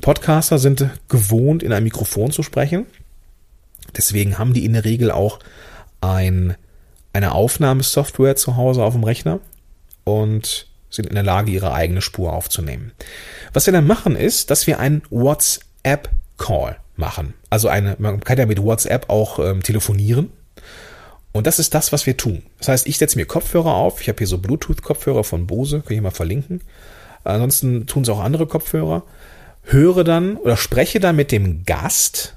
Podcaster 0.00 0.58
sind 0.58 0.88
gewohnt, 1.10 1.62
in 1.62 1.74
einem 1.74 1.84
Mikrofon 1.84 2.30
zu 2.30 2.42
sprechen. 2.42 2.86
Deswegen 3.94 4.38
haben 4.38 4.54
die 4.54 4.64
in 4.64 4.72
der 4.72 4.86
Regel 4.86 5.10
auch 5.10 5.40
ein, 6.00 6.56
eine 7.12 7.32
Aufnahmesoftware 7.32 8.34
zu 8.34 8.56
Hause 8.56 8.82
auf 8.82 8.94
dem 8.94 9.04
Rechner 9.04 9.40
und 10.04 10.68
sind 10.88 11.06
in 11.06 11.16
der 11.16 11.22
Lage, 11.22 11.50
ihre 11.50 11.74
eigene 11.74 12.00
Spur 12.00 12.32
aufzunehmen. 12.32 12.92
Was 13.52 13.66
wir 13.66 13.74
dann 13.74 13.86
machen, 13.86 14.16
ist, 14.16 14.50
dass 14.50 14.66
wir 14.66 14.78
einen 14.78 15.02
WhatsApp-Call 15.10 16.78
machen. 16.96 17.34
Also 17.50 17.68
eine, 17.68 17.96
man 17.98 18.20
kann 18.20 18.38
ja 18.38 18.46
mit 18.46 18.62
WhatsApp 18.62 19.10
auch 19.10 19.38
ähm, 19.38 19.62
telefonieren. 19.62 20.32
Und 21.34 21.48
das 21.48 21.58
ist 21.58 21.74
das, 21.74 21.92
was 21.92 22.06
wir 22.06 22.16
tun. 22.16 22.44
Das 22.58 22.68
heißt, 22.68 22.86
ich 22.86 22.96
setze 22.96 23.18
mir 23.18 23.26
Kopfhörer 23.26 23.74
auf. 23.74 24.00
Ich 24.00 24.08
habe 24.08 24.18
hier 24.18 24.28
so 24.28 24.38
Bluetooth-Kopfhörer 24.38 25.24
von 25.24 25.48
Bose, 25.48 25.80
kann 25.80 25.96
ich 25.96 26.00
mal 26.00 26.12
verlinken. 26.12 26.60
Ansonsten 27.24 27.86
tun 27.86 28.04
es 28.04 28.08
auch 28.08 28.20
andere 28.20 28.46
Kopfhörer. 28.46 29.02
Höre 29.64 30.04
dann 30.04 30.36
oder 30.36 30.56
spreche 30.56 31.00
dann 31.00 31.16
mit 31.16 31.32
dem 31.32 31.64
Gast 31.64 32.36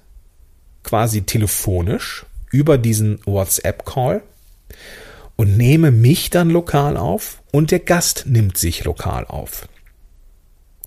quasi 0.83 1.21
telefonisch 1.21 2.25
über 2.49 2.79
diesen 2.79 3.19
WhatsApp-Call 3.25 4.23
und 5.35 5.57
nehme 5.57 5.91
mich 5.91 6.31
dann 6.31 6.49
lokal 6.49 6.97
auf 6.97 7.43
und 7.51 7.69
der 7.69 7.79
Gast 7.79 8.23
nimmt 8.25 8.57
sich 8.57 8.83
lokal 8.83 9.25
auf. 9.25 9.67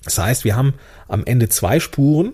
Das 0.02 0.18
heißt, 0.18 0.44
wir 0.44 0.56
haben 0.56 0.74
am 1.06 1.24
Ende 1.24 1.48
zwei 1.48 1.78
Spuren, 1.78 2.32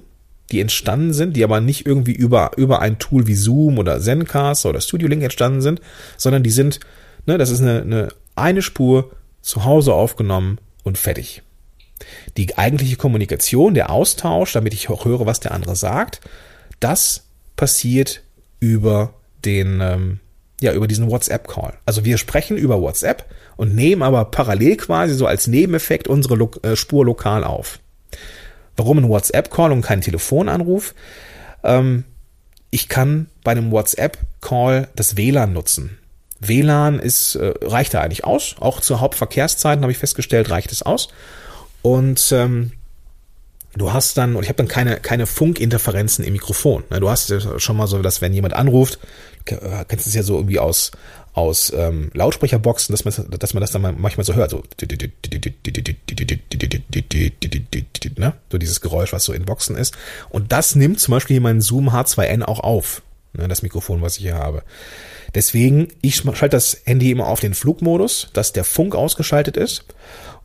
die 0.52 0.60
entstanden 0.60 1.12
sind, 1.12 1.36
die 1.36 1.44
aber 1.44 1.60
nicht 1.60 1.86
irgendwie 1.86 2.12
über, 2.12 2.52
über 2.56 2.80
ein 2.80 2.98
Tool 2.98 3.26
wie 3.26 3.34
Zoom 3.34 3.78
oder 3.78 4.00
Zencaster 4.00 4.70
oder 4.70 4.80
Studio 4.80 5.08
Link 5.08 5.22
entstanden 5.22 5.60
sind, 5.60 5.80
sondern 6.16 6.42
die 6.42 6.50
sind, 6.50 6.80
ne, 7.26 7.38
das 7.38 7.50
ist 7.50 7.60
eine, 7.60 7.82
eine, 7.82 8.08
eine 8.36 8.62
Spur 8.62 9.12
zu 9.42 9.64
Hause 9.64 9.94
aufgenommen 9.94 10.58
und 10.84 10.98
fertig. 10.98 11.42
Die 12.36 12.56
eigentliche 12.58 12.96
Kommunikation, 12.96 13.74
der 13.74 13.90
Austausch, 13.90 14.52
damit 14.52 14.74
ich 14.74 14.90
auch 14.90 15.04
höre, 15.04 15.26
was 15.26 15.40
der 15.40 15.52
andere 15.52 15.76
sagt, 15.76 16.20
das 16.78 17.24
passiert 17.56 18.22
über 18.60 19.14
den, 19.44 19.80
ähm, 19.80 20.20
ja, 20.60 20.72
über 20.72 20.86
diesen 20.86 21.10
WhatsApp-Call. 21.10 21.74
Also 21.86 22.04
wir 22.04 22.18
sprechen 22.18 22.56
über 22.56 22.80
WhatsApp 22.80 23.24
und 23.56 23.74
nehmen 23.74 24.02
aber 24.02 24.26
parallel 24.26 24.76
quasi 24.76 25.14
so 25.14 25.26
als 25.26 25.46
Nebeneffekt 25.46 26.08
unsere 26.08 26.36
Lo 26.36 26.50
äh, 26.62 26.76
Spur 26.76 27.04
lokal 27.04 27.44
auf. 27.44 27.80
Warum 28.76 28.98
ein 28.98 29.08
WhatsApp-Call 29.08 29.72
und 29.72 29.82
kein 29.82 30.00
Telefonanruf? 30.00 30.94
Ähm, 31.64 32.04
ich 32.70 32.88
kann 32.88 33.28
bei 33.42 33.52
einem 33.52 33.70
WhatsApp-Call 33.70 34.88
das 34.94 35.16
WLAN 35.16 35.52
nutzen. 35.52 35.98
WLAN 36.40 36.98
ist, 36.98 37.36
äh, 37.36 37.54
reicht 37.62 37.94
da 37.94 38.02
eigentlich 38.02 38.24
aus. 38.24 38.56
Auch 38.60 38.80
zur 38.80 39.00
Hauptverkehrszeiten 39.00 39.82
habe 39.82 39.92
ich 39.92 39.98
festgestellt, 39.98 40.50
reicht 40.50 40.72
es 40.72 40.82
aus. 40.82 41.08
Und 41.82 42.32
ähm, 42.32 42.72
du 43.74 43.92
hast 43.92 44.18
dann, 44.18 44.36
und 44.36 44.42
ich 44.42 44.48
habe 44.48 44.58
dann 44.58 44.68
keine, 44.68 44.96
keine 44.96 45.26
Funkinterferenzen 45.26 46.24
im 46.24 46.32
Mikrofon. 46.32 46.84
Ne, 46.90 47.00
du 47.00 47.08
hast 47.08 47.32
schon 47.58 47.76
mal 47.76 47.86
so, 47.86 48.02
dass 48.02 48.20
wenn 48.20 48.32
jemand 48.32 48.54
anruft, 48.54 48.98
kennst 49.44 50.06
du 50.06 50.10
es 50.10 50.14
ja 50.14 50.22
so 50.22 50.36
irgendwie 50.36 50.58
aus, 50.58 50.90
aus 51.36 51.70
ähm, 51.76 52.10
Lautsprecherboxen, 52.14 52.94
dass 52.94 53.04
man, 53.04 53.38
dass 53.38 53.52
man 53.52 53.60
das 53.60 53.70
dann 53.70 53.82
manchmal 53.98 54.24
so 54.24 54.34
hört, 54.34 54.50
so, 54.50 54.62
ne? 58.16 58.34
so 58.50 58.58
dieses 58.58 58.80
Geräusch, 58.80 59.12
was 59.12 59.24
so 59.24 59.34
in 59.34 59.44
Boxen 59.44 59.76
ist. 59.76 59.94
Und 60.30 60.50
das 60.50 60.74
nimmt 60.76 60.98
zum 60.98 61.12
Beispiel 61.12 61.38
mein 61.40 61.60
Zoom 61.60 61.90
H2N 61.90 62.42
auch 62.42 62.60
auf, 62.60 63.02
ne, 63.34 63.48
das 63.48 63.62
Mikrofon, 63.62 64.00
was 64.00 64.16
ich 64.16 64.22
hier 64.22 64.36
habe. 64.36 64.62
Deswegen, 65.34 65.88
ich 66.00 66.16
schalte 66.16 66.56
das 66.56 66.78
Handy 66.84 67.10
immer 67.10 67.26
auf 67.26 67.40
den 67.40 67.52
Flugmodus, 67.52 68.30
dass 68.32 68.54
der 68.54 68.64
Funk 68.64 68.94
ausgeschaltet 68.94 69.58
ist. 69.58 69.84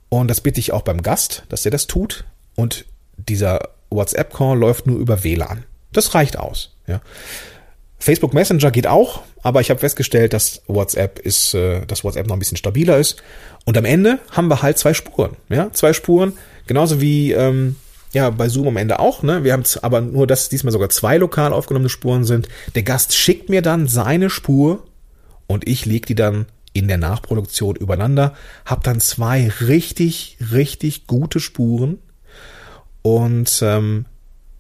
Und 0.10 0.27
das 0.27 0.41
bitte 0.41 0.60
ich 0.60 0.73
auch 0.73 0.82
beim 0.82 1.01
Gast, 1.01 1.43
dass 1.47 1.62
der 1.62 1.71
das 1.71 1.88
tut. 1.88 2.25
Und 2.56 2.84
dieser 3.15 3.69
WhatsApp-Call 3.91 4.60
läuft 4.60 4.88
nur 4.88 4.99
über 4.99 5.23
WLAN. 5.23 5.63
Das 5.93 6.13
reicht 6.15 6.38
aus. 6.38 6.75
Ja. 6.86 6.99
Facebook 8.01 8.33
Messenger 8.33 8.71
geht 8.71 8.87
auch, 8.87 9.21
aber 9.43 9.61
ich 9.61 9.69
habe 9.69 9.79
festgestellt, 9.79 10.33
dass 10.33 10.63
WhatsApp 10.65 11.19
ist, 11.19 11.53
äh, 11.53 11.85
dass 11.85 12.03
WhatsApp 12.03 12.25
noch 12.25 12.35
ein 12.35 12.39
bisschen 12.39 12.57
stabiler 12.57 12.97
ist. 12.97 13.21
Und 13.63 13.77
am 13.77 13.85
Ende 13.85 14.17
haben 14.31 14.47
wir 14.47 14.63
halt 14.63 14.79
zwei 14.79 14.95
Spuren, 14.95 15.37
ja, 15.49 15.71
zwei 15.71 15.93
Spuren, 15.93 16.33
genauso 16.65 16.99
wie 16.99 17.31
ähm, 17.31 17.75
ja 18.11 18.31
bei 18.31 18.49
Zoom 18.49 18.69
am 18.69 18.77
Ende 18.77 18.99
auch. 18.99 19.21
Ne, 19.21 19.43
wir 19.43 19.53
haben 19.53 19.63
aber 19.83 20.01
nur, 20.01 20.25
dass 20.25 20.49
diesmal 20.49 20.71
sogar 20.71 20.89
zwei 20.89 21.17
lokal 21.17 21.53
aufgenommene 21.53 21.89
Spuren 21.89 22.23
sind. 22.23 22.47
Der 22.73 22.81
Gast 22.81 23.13
schickt 23.13 23.49
mir 23.49 23.61
dann 23.61 23.87
seine 23.87 24.31
Spur 24.31 24.83
und 25.45 25.67
ich 25.67 25.85
lege 25.85 26.07
die 26.07 26.15
dann 26.15 26.47
in 26.73 26.87
der 26.87 26.97
Nachproduktion 26.97 27.75
übereinander, 27.75 28.33
habe 28.65 28.81
dann 28.83 28.99
zwei 28.99 29.51
richtig, 29.61 30.37
richtig 30.51 31.05
gute 31.05 31.39
Spuren 31.39 31.99
und 33.03 33.59
ähm, 33.61 34.05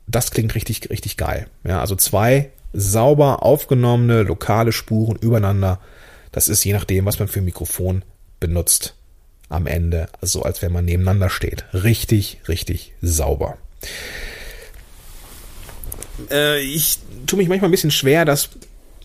das 0.05 0.29
klingt 0.29 0.53
richtig, 0.53 0.91
richtig 0.91 1.17
geil. 1.17 1.47
Ja, 1.63 1.81
also 1.81 1.95
zwei 1.95 2.51
sauber 2.73 3.43
aufgenommene 3.43 4.23
lokale 4.23 4.71
Spuren 4.71 5.17
übereinander. 5.17 5.79
Das 6.31 6.47
ist 6.47 6.63
je 6.63 6.73
nachdem, 6.73 7.05
was 7.05 7.19
man 7.19 7.27
für 7.27 7.39
ein 7.39 7.45
Mikrofon 7.45 8.03
benutzt, 8.39 8.95
am 9.49 9.67
Ende 9.67 10.07
so, 10.21 10.43
als 10.43 10.61
wenn 10.61 10.71
man 10.71 10.85
nebeneinander 10.85 11.29
steht. 11.29 11.65
Richtig, 11.73 12.39
richtig 12.47 12.93
sauber. 13.01 13.57
Äh, 16.29 16.61
ich 16.61 16.99
tue 17.27 17.37
mich 17.37 17.49
manchmal 17.49 17.69
ein 17.69 17.71
bisschen 17.71 17.91
schwer, 17.91 18.25
das 18.25 18.49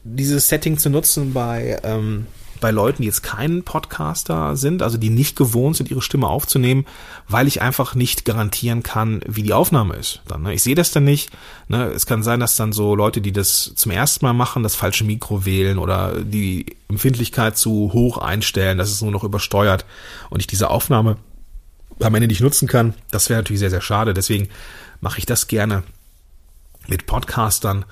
dieses 0.05 0.49
Setting 0.49 0.79
zu 0.79 0.89
nutzen 0.89 1.33
bei 1.33 1.79
ähm, 1.83 2.27
bei 2.61 2.71
Leuten, 2.71 3.03
die 3.03 3.09
jetzt 3.09 3.23
kein 3.23 3.63
Podcaster 3.63 4.57
sind, 4.57 4.83
also 4.83 4.99
die 4.99 5.11
nicht 5.11 5.37
gewohnt 5.37 5.77
sind, 5.77 5.91
ihre 5.91 6.03
Stimme 6.03 6.29
aufzunehmen, 6.29 6.87
weil 7.29 7.47
ich 7.47 7.63
einfach 7.63 7.95
nicht 7.95 8.25
garantieren 8.25 8.83
kann, 8.83 9.21
wie 9.27 9.43
die 9.43 9.53
Aufnahme 9.53 9.95
ist. 9.95 10.23
Dann, 10.27 10.43
ne? 10.43 10.55
Ich 10.55 10.63
sehe 10.63 10.75
das 10.75 10.93
dann 10.93 11.05
nicht. 11.05 11.31
Ne? 11.69 11.87
Es 11.87 12.07
kann 12.07 12.23
sein, 12.23 12.41
dass 12.41 12.57
dann 12.57 12.73
so 12.73 12.95
Leute, 12.95 13.21
die 13.21 13.33
das 13.33 13.73
zum 13.75 13.93
ersten 13.93 14.25
Mal 14.25 14.33
machen, 14.33 14.63
das 14.63 14.75
falsche 14.75 15.05
Mikro 15.05 15.45
wählen 15.45 15.79
oder 15.79 16.21
die 16.23 16.77
Empfindlichkeit 16.89 17.57
zu 17.57 17.91
hoch 17.93 18.19
einstellen, 18.19 18.79
dass 18.79 18.91
es 18.91 19.03
nur 19.03 19.13
noch 19.13 19.25
übersteuert 19.25 19.85
und 20.31 20.41
ich 20.41 20.47
diese 20.47 20.71
Aufnahme 20.71 21.17
am 22.01 22.15
Ende 22.15 22.29
nicht 22.29 22.41
nutzen 22.41 22.69
kann. 22.69 22.95
Das 23.11 23.29
wäre 23.29 23.41
natürlich 23.41 23.61
sehr, 23.61 23.71
sehr 23.71 23.81
schade. 23.81 24.15
Deswegen 24.15 24.49
mache 25.01 25.19
ich 25.19 25.27
das 25.27 25.47
gerne 25.49 25.83
mit 26.89 27.07
Podcastern. 27.07 27.85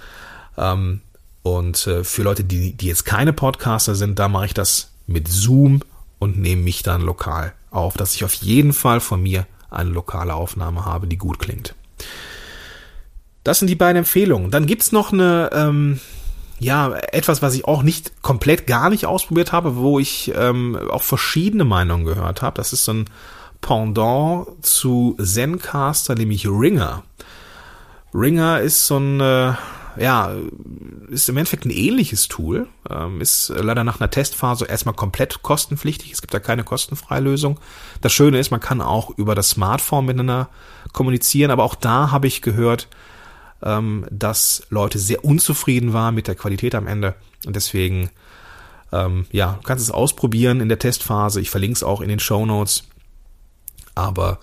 Ähm, 0.56 1.00
und 1.44 1.86
äh, 1.86 2.04
für 2.04 2.22
Leute, 2.22 2.42
die, 2.42 2.72
die 2.72 2.86
jetzt 2.86 3.04
keine 3.04 3.34
Podcaster 3.34 3.94
sind, 3.94 4.18
da 4.18 4.28
mache 4.28 4.46
ich 4.46 4.54
das 4.54 4.92
mit 5.06 5.28
Zoom 5.28 5.82
und 6.18 6.38
nehme 6.38 6.62
mich 6.62 6.82
dann 6.82 7.02
lokal 7.02 7.52
auf, 7.70 7.98
dass 7.98 8.14
ich 8.14 8.24
auf 8.24 8.32
jeden 8.32 8.72
Fall 8.72 8.98
von 8.98 9.22
mir 9.22 9.46
eine 9.68 9.90
lokale 9.90 10.34
Aufnahme 10.34 10.86
habe, 10.86 11.06
die 11.06 11.18
gut 11.18 11.38
klingt. 11.38 11.74
Das 13.42 13.58
sind 13.58 13.68
die 13.68 13.74
beiden 13.74 13.98
Empfehlungen. 13.98 14.50
Dann 14.50 14.64
gibt's 14.64 14.90
noch 14.90 15.12
eine, 15.12 15.50
ähm, 15.52 16.00
ja, 16.60 16.94
etwas, 17.12 17.42
was 17.42 17.54
ich 17.54 17.66
auch 17.66 17.82
nicht 17.82 18.22
komplett 18.22 18.66
gar 18.66 18.88
nicht 18.88 19.04
ausprobiert 19.04 19.52
habe, 19.52 19.76
wo 19.76 19.98
ich 19.98 20.32
ähm, 20.34 20.78
auch 20.90 21.02
verschiedene 21.02 21.64
Meinungen 21.64 22.06
gehört 22.06 22.40
habe. 22.40 22.56
Das 22.56 22.72
ist 22.72 22.86
so 22.86 22.94
ein 22.94 23.04
Pendant 23.60 24.46
zu 24.64 25.14
Zencaster, 25.22 26.14
nämlich 26.14 26.46
Ringer. 26.48 27.02
Ringer 28.14 28.60
ist 28.60 28.86
so 28.86 28.96
ein, 28.96 29.20
äh, 29.20 29.52
ja, 29.96 30.34
ist 31.08 31.28
im 31.28 31.36
Endeffekt 31.36 31.64
ein 31.64 31.70
ähnliches 31.70 32.28
Tool, 32.28 32.68
ähm, 32.90 33.20
ist 33.20 33.48
leider 33.48 33.84
nach 33.84 34.00
einer 34.00 34.10
Testphase 34.10 34.66
erstmal 34.66 34.94
komplett 34.94 35.42
kostenpflichtig. 35.42 36.12
Es 36.12 36.20
gibt 36.20 36.34
da 36.34 36.40
keine 36.40 36.64
kostenfreie 36.64 37.20
Lösung. 37.20 37.58
Das 38.00 38.12
Schöne 38.12 38.38
ist, 38.38 38.50
man 38.50 38.60
kann 38.60 38.80
auch 38.80 39.10
über 39.16 39.34
das 39.34 39.50
Smartphone 39.50 40.06
miteinander 40.06 40.48
kommunizieren, 40.92 41.50
aber 41.50 41.64
auch 41.64 41.74
da 41.74 42.10
habe 42.10 42.26
ich 42.26 42.42
gehört, 42.42 42.88
ähm, 43.62 44.06
dass 44.10 44.66
Leute 44.70 44.98
sehr 44.98 45.24
unzufrieden 45.24 45.92
waren 45.92 46.14
mit 46.14 46.28
der 46.28 46.34
Qualität 46.34 46.74
am 46.74 46.86
Ende 46.86 47.14
und 47.46 47.56
deswegen 47.56 48.10
ähm, 48.94 49.26
ja, 49.32 49.58
du 49.60 49.66
kannst 49.66 49.82
es 49.84 49.90
ausprobieren 49.90 50.60
in 50.60 50.68
der 50.68 50.78
Testphase. 50.78 51.40
Ich 51.40 51.50
verlinke 51.50 51.74
es 51.74 51.82
auch 51.82 52.00
in 52.00 52.08
den 52.08 52.20
Show 52.20 52.46
Notes. 52.46 52.84
Aber 53.96 54.38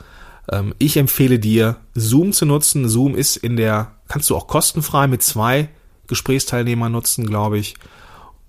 ähm, 0.51 0.75
ich 0.77 0.97
empfehle 0.97 1.39
dir, 1.39 1.77
Zoom 1.95 2.33
zu 2.33 2.45
nutzen. 2.45 2.89
Zoom 2.89 3.15
ist 3.15 3.37
in 3.37 3.55
der, 3.55 3.93
kannst 4.12 4.30
du 4.30 4.36
auch 4.36 4.47
kostenfrei 4.47 5.08
mit 5.08 5.24
zwei 5.24 5.69
Gesprächsteilnehmern 6.08 6.91
nutzen, 6.91 7.26
glaube 7.26 7.58
ich. 7.58 7.76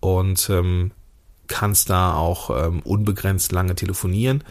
Und 0.00 0.50
ähm, 0.50 0.90
kannst 1.46 1.88
da 1.88 2.14
auch 2.14 2.50
ähm, 2.50 2.80
unbegrenzt 2.80 3.52
lange 3.52 3.76
telefonieren, 3.76 4.42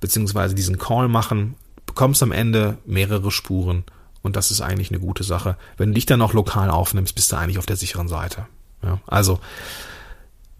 beziehungsweise 0.00 0.54
diesen 0.54 0.76
Call 0.76 1.08
machen, 1.08 1.54
bekommst 1.86 2.22
am 2.22 2.30
Ende 2.30 2.76
mehrere 2.84 3.30
Spuren 3.30 3.84
und 4.20 4.36
das 4.36 4.50
ist 4.50 4.60
eigentlich 4.60 4.90
eine 4.90 5.00
gute 5.00 5.24
Sache. 5.24 5.56
Wenn 5.78 5.90
du 5.90 5.94
dich 5.94 6.04
dann 6.04 6.18
noch 6.18 6.34
lokal 6.34 6.68
aufnimmst, 6.68 7.14
bist 7.14 7.32
du 7.32 7.36
eigentlich 7.36 7.58
auf 7.58 7.64
der 7.64 7.76
sicheren 7.76 8.08
Seite. 8.08 8.46
Ja, 8.82 9.00
also 9.06 9.40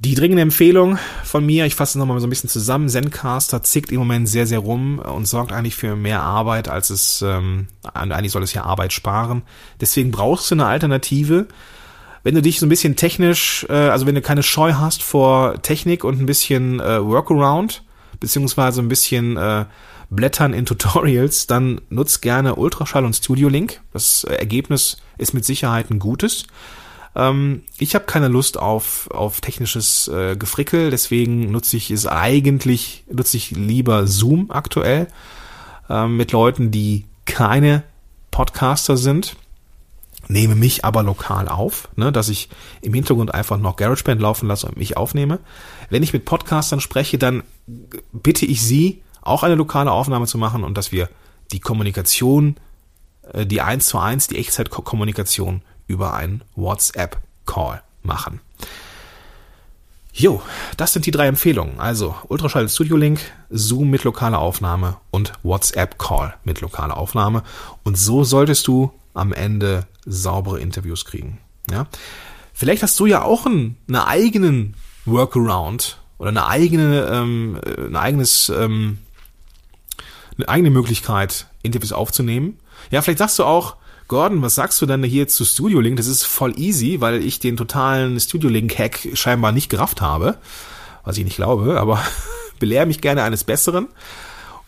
die 0.01 0.15
dringende 0.15 0.41
Empfehlung 0.41 0.99
von 1.25 1.45
mir, 1.45 1.67
ich 1.67 1.75
fasse 1.75 1.91
es 1.91 2.01
nochmal 2.01 2.19
so 2.21 2.27
ein 2.27 2.31
bisschen 2.31 2.49
zusammen, 2.49 2.89
Zencaster 2.89 3.63
zickt 3.63 3.93
im 3.93 3.99
Moment 3.99 4.31
sehr, 4.31 4.47
sehr 4.47 4.61
rum 4.61 4.99
und 4.99 5.29
sorgt 5.29 5.53
eigentlich 5.53 5.77
für 5.77 5.95
mehr 5.95 6.23
Arbeit, 6.23 6.69
als 6.69 6.89
es, 6.89 7.21
ähm, 7.21 7.69
eigentlich 7.93 8.33
soll 8.33 8.43
es 8.43 8.55
ja 8.55 8.65
Arbeit 8.65 8.95
sparen. 8.95 9.43
Deswegen 9.79 10.11
brauchst 10.11 10.51
du 10.51 10.55
eine 10.55 10.65
Alternative. 10.65 11.49
Wenn 12.23 12.35
du 12.35 12.41
dich 12.41 12.61
so 12.61 12.67
ein 12.67 12.71
bisschen 12.71 12.97
technisch, 12.97 13.67
äh, 13.69 13.75
also 13.75 14.07
wenn 14.07 14.15
du 14.15 14.23
keine 14.23 14.43
Scheu 14.43 14.73
hast 14.73 15.03
vor 15.03 15.61
Technik 15.61 16.03
und 16.03 16.19
ein 16.19 16.27
bisschen 16.27 16.81
äh, 16.81 17.05
Workaround, 17.05 17.83
beziehungsweise 18.21 18.81
ein 18.81 18.89
bisschen 18.89 19.37
äh, 19.37 19.67
Blättern 20.09 20.55
in 20.55 20.65
Tutorials, 20.65 21.47
dann 21.47 21.83
nutzt 21.91 22.23
gerne 22.23 22.55
Ultraschall 22.55 23.05
und 23.05 23.17
Studio 23.17 23.51
Link. 23.51 23.83
Das 23.93 24.25
Ergebnis 24.25 24.97
ist 25.19 25.35
mit 25.35 25.45
Sicherheit 25.45 25.91
ein 25.91 25.99
gutes. 25.99 26.47
Ähm, 27.15 27.63
ich 27.79 27.95
habe 27.95 28.05
keine 28.05 28.29
Lust 28.29 28.59
auf, 28.59 29.11
auf 29.11 29.41
technisches 29.41 30.09
äh, 30.09 30.37
Gefrickel, 30.37 30.91
deswegen 30.91 31.51
nutze 31.51 31.77
ich 31.77 31.91
es 31.91 32.07
eigentlich, 32.07 33.05
nutze 33.11 33.37
ich 33.37 33.51
lieber 33.51 34.07
Zoom 34.07 34.51
aktuell 34.51 35.09
ähm, 35.89 36.17
mit 36.17 36.33
Leuten, 36.33 36.71
die 36.71 37.07
keine 37.25 37.83
Podcaster 38.31 38.97
sind 38.97 39.37
nehme 40.31 40.55
mich 40.55 40.85
aber 40.85 41.03
lokal 41.03 41.49
auf, 41.49 41.89
ne, 41.97 42.13
dass 42.13 42.29
ich 42.29 42.49
im 42.83 42.95
Hintergrund 42.95 43.35
einfach 43.35 43.59
noch 43.59 43.77
GarageBand 43.77 44.21
laufen 44.21 44.47
lasse 44.47 44.67
und 44.67 44.77
mich 44.77 44.97
aufnehme. 44.97 45.41
Wenn 45.91 46.03
ich 46.03 46.13
mit 46.13 46.25
Podcastern 46.25 46.81
spreche, 46.81 47.19
dann 47.19 47.43
bitte 48.13 48.47
ich 48.47 48.63
sie, 48.63 49.03
auch 49.23 49.43
eine 49.43 49.57
lokale 49.57 49.93
Aufnahme 49.93 50.27
zu 50.27 50.39
machen 50.39 50.65
und 50.65 50.79
dass 50.79 50.93
wir 50.93 51.11
die 51.53 51.61
Kommunikation, 51.61 52.57
äh, 53.33 53.45
die 53.45 53.61
eins 53.61 53.87
zu 53.87 53.99
eins, 53.99 54.29
die 54.29 54.39
Echtzeitkommunikation 54.39 55.63
über 55.91 56.15
einen 56.15 56.43
WhatsApp-Call 56.55 57.83
machen. 58.03 58.41
Jo, 60.13 60.43
das 60.77 60.93
sind 60.93 61.07
die 61.07 61.11
drei 61.11 61.27
Empfehlungen. 61.27 61.81
Also 61.81 62.15
Ultraschall 62.29 62.69
Studio 62.69 62.97
Link, 62.97 63.21
Zoom 63.51 63.91
mit 63.91 64.05
lokaler 64.05 64.39
Aufnahme 64.39 64.97
und 65.11 65.33
WhatsApp 65.43 65.99
Call 65.99 66.35
mit 66.45 66.61
lokaler 66.61 66.97
Aufnahme. 66.97 67.43
Und 67.85 67.99
so 67.99 68.25
solltest 68.25 68.67
du 68.67 68.93
am 69.15 69.33
Ende 69.33 69.87
saubere 70.07 70.61
Interviews 70.61 71.05
kriegen. 71.05 71.39
Ja? 71.71 71.87
Vielleicht 72.53 72.83
hast 72.83 72.99
du 73.01 73.07
ja 73.07 73.23
auch 73.23 73.47
einen, 73.47 73.77
einen 73.89 73.97
eigenen 73.97 74.75
Workaround 75.07 75.99
oder 76.19 76.31
eine 76.31 76.47
eigene, 76.47 77.09
ähm, 77.11 77.61
ein 77.65 77.97
eigenes, 77.97 78.49
ähm, 78.49 78.99
eine 80.37 80.49
eigene 80.49 80.71
Möglichkeit, 80.71 81.47
Interviews 81.63 81.93
aufzunehmen. 81.93 82.59
Ja, 82.91 83.03
vielleicht 83.03 83.19
sagst 83.19 83.39
du 83.39 83.45
auch, 83.45 83.77
Gordon, 84.11 84.43
was 84.43 84.57
sagst 84.57 84.83
du 84.83 84.87
denn 84.87 85.05
hier 85.05 85.29
zu 85.29 85.45
Studio 85.45 85.79
Link? 85.79 85.97
Das 85.97 86.09
ist 86.09 86.25
voll 86.25 86.59
easy, 86.59 87.01
weil 87.01 87.23
ich 87.23 87.39
den 87.39 87.57
totalen 87.57 88.19
Studio 88.19 88.51
Link 88.51 88.77
Hack 88.77 89.07
scheinbar 89.15 89.53
nicht 89.53 89.71
gerafft 89.71 90.01
habe. 90.01 90.37
Was 91.05 91.17
ich 91.17 91.23
nicht 91.23 91.37
glaube, 91.37 91.81
aber 91.81 92.03
belehre 92.59 92.87
mich 92.87 93.01
gerne 93.01 93.23
eines 93.23 93.45
Besseren. 93.45 93.87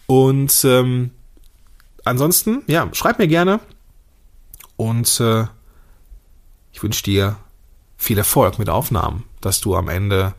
Und 0.07 0.65
ähm, 0.65 1.11
ansonsten, 2.05 2.63
ja, 2.69 2.89
schreib 2.93 3.19
mir 3.19 3.27
gerne. 3.27 3.59
Und 4.77 5.19
äh, 5.19 5.47
ich 6.71 6.81
wünsche 6.81 7.03
dir 7.03 7.35
viel 7.97 8.19
Erfolg 8.19 8.61
mit 8.61 8.69
Aufnahmen, 8.69 9.25
dass 9.41 9.61
du 9.61 9.75
am 9.75 9.89
Ende, 9.89 10.35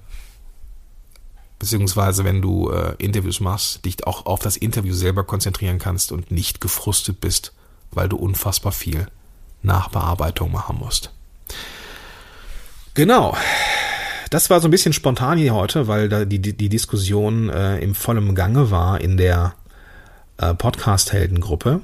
beziehungsweise 1.59 2.23
wenn 2.23 2.41
du 2.41 2.69
äh, 2.69 2.95
Interviews 2.99 3.41
machst, 3.41 3.83
dich 3.83 4.07
auch 4.07 4.25
auf 4.27 4.39
das 4.39 4.55
Interview 4.55 4.93
selber 4.93 5.25
konzentrieren 5.25 5.77
kannst 5.77 6.13
und 6.13 6.31
nicht 6.31 6.61
gefrustet 6.61 7.19
bist 7.19 7.51
weil 7.95 8.09
du 8.09 8.17
unfassbar 8.17 8.71
viel 8.71 9.07
Nachbearbeitung 9.61 10.51
machen 10.51 10.77
musst. 10.77 11.11
Genau. 12.93 13.35
Das 14.29 14.49
war 14.49 14.59
so 14.59 14.67
ein 14.67 14.71
bisschen 14.71 14.93
spontan 14.93 15.37
hier 15.37 15.53
heute, 15.53 15.87
weil 15.87 16.09
da 16.09 16.25
die, 16.25 16.39
die 16.39 16.69
Diskussion 16.69 17.49
äh, 17.49 17.77
im 17.79 17.95
vollen 17.95 18.35
Gange 18.35 18.71
war 18.71 18.99
in 18.99 19.17
der 19.17 19.53
äh, 20.37 20.53
Podcast-Heldengruppe. 20.53 21.81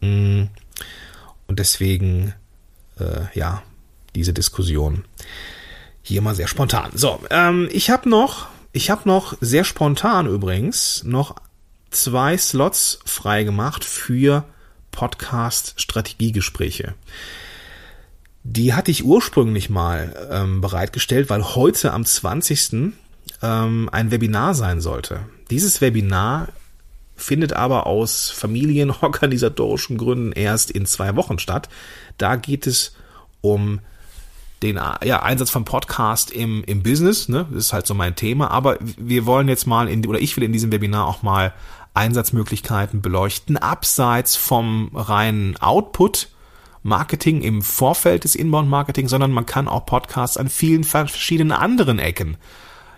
Mm. 0.00 0.44
Und 1.46 1.58
deswegen, 1.58 2.32
äh, 2.98 3.38
ja, 3.38 3.62
diese 4.14 4.32
Diskussion 4.32 5.04
hier 6.02 6.22
mal 6.22 6.34
sehr 6.34 6.48
spontan. 6.48 6.90
So, 6.94 7.20
ähm, 7.30 7.68
ich 7.70 7.90
habe 7.90 8.08
noch, 8.08 8.48
ich 8.72 8.90
habe 8.90 9.08
noch 9.08 9.36
sehr 9.40 9.64
spontan 9.64 10.26
übrigens 10.26 11.04
noch 11.04 11.36
zwei 11.90 12.36
Slots 12.36 13.00
freigemacht 13.04 13.84
für 13.84 14.44
Podcast-Strategiegespräche. 14.90 16.94
Die 18.42 18.74
hatte 18.74 18.90
ich 18.90 19.04
ursprünglich 19.04 19.70
mal 19.70 20.28
ähm, 20.30 20.60
bereitgestellt, 20.60 21.30
weil 21.30 21.54
heute 21.54 21.92
am 21.92 22.04
20. 22.04 22.92
Ähm, 23.42 23.88
ein 23.92 24.10
Webinar 24.10 24.54
sein 24.54 24.80
sollte. 24.80 25.20
Dieses 25.50 25.80
Webinar 25.80 26.48
findet 27.16 27.52
aber 27.52 27.86
aus 27.86 28.30
familienorganisatorischen 28.30 29.98
Gründen 29.98 30.32
erst 30.32 30.70
in 30.70 30.86
zwei 30.86 31.16
Wochen 31.16 31.38
statt. 31.38 31.68
Da 32.18 32.36
geht 32.36 32.66
es 32.66 32.94
um 33.40 33.80
den 34.62 34.76
ja, 34.76 35.22
Einsatz 35.22 35.50
von 35.50 35.64
Podcast 35.64 36.30
im, 36.30 36.62
im 36.64 36.82
Business, 36.82 37.28
ne? 37.28 37.46
Das 37.50 37.66
ist 37.66 37.72
halt 37.72 37.86
so 37.86 37.94
mein 37.94 38.14
Thema. 38.14 38.50
Aber 38.50 38.76
wir 38.80 39.24
wollen 39.24 39.48
jetzt 39.48 39.66
mal 39.66 39.88
in, 39.88 40.06
oder 40.06 40.20
ich 40.20 40.36
will 40.36 40.44
in 40.44 40.52
diesem 40.52 40.70
Webinar 40.70 41.06
auch 41.06 41.22
mal 41.22 41.54
Einsatzmöglichkeiten 41.94 43.02
beleuchten, 43.02 43.56
abseits 43.56 44.36
vom 44.36 44.90
reinen 44.94 45.56
Output. 45.58 46.28
Marketing 46.82 47.42
im 47.42 47.60
Vorfeld 47.60 48.24
des 48.24 48.34
Inbound-Marketing, 48.34 49.06
sondern 49.06 49.32
man 49.32 49.44
kann 49.44 49.68
auch 49.68 49.84
Podcasts 49.84 50.38
an 50.38 50.48
vielen 50.48 50.84
verschiedenen 50.84 51.52
anderen 51.52 51.98
Ecken 51.98 52.38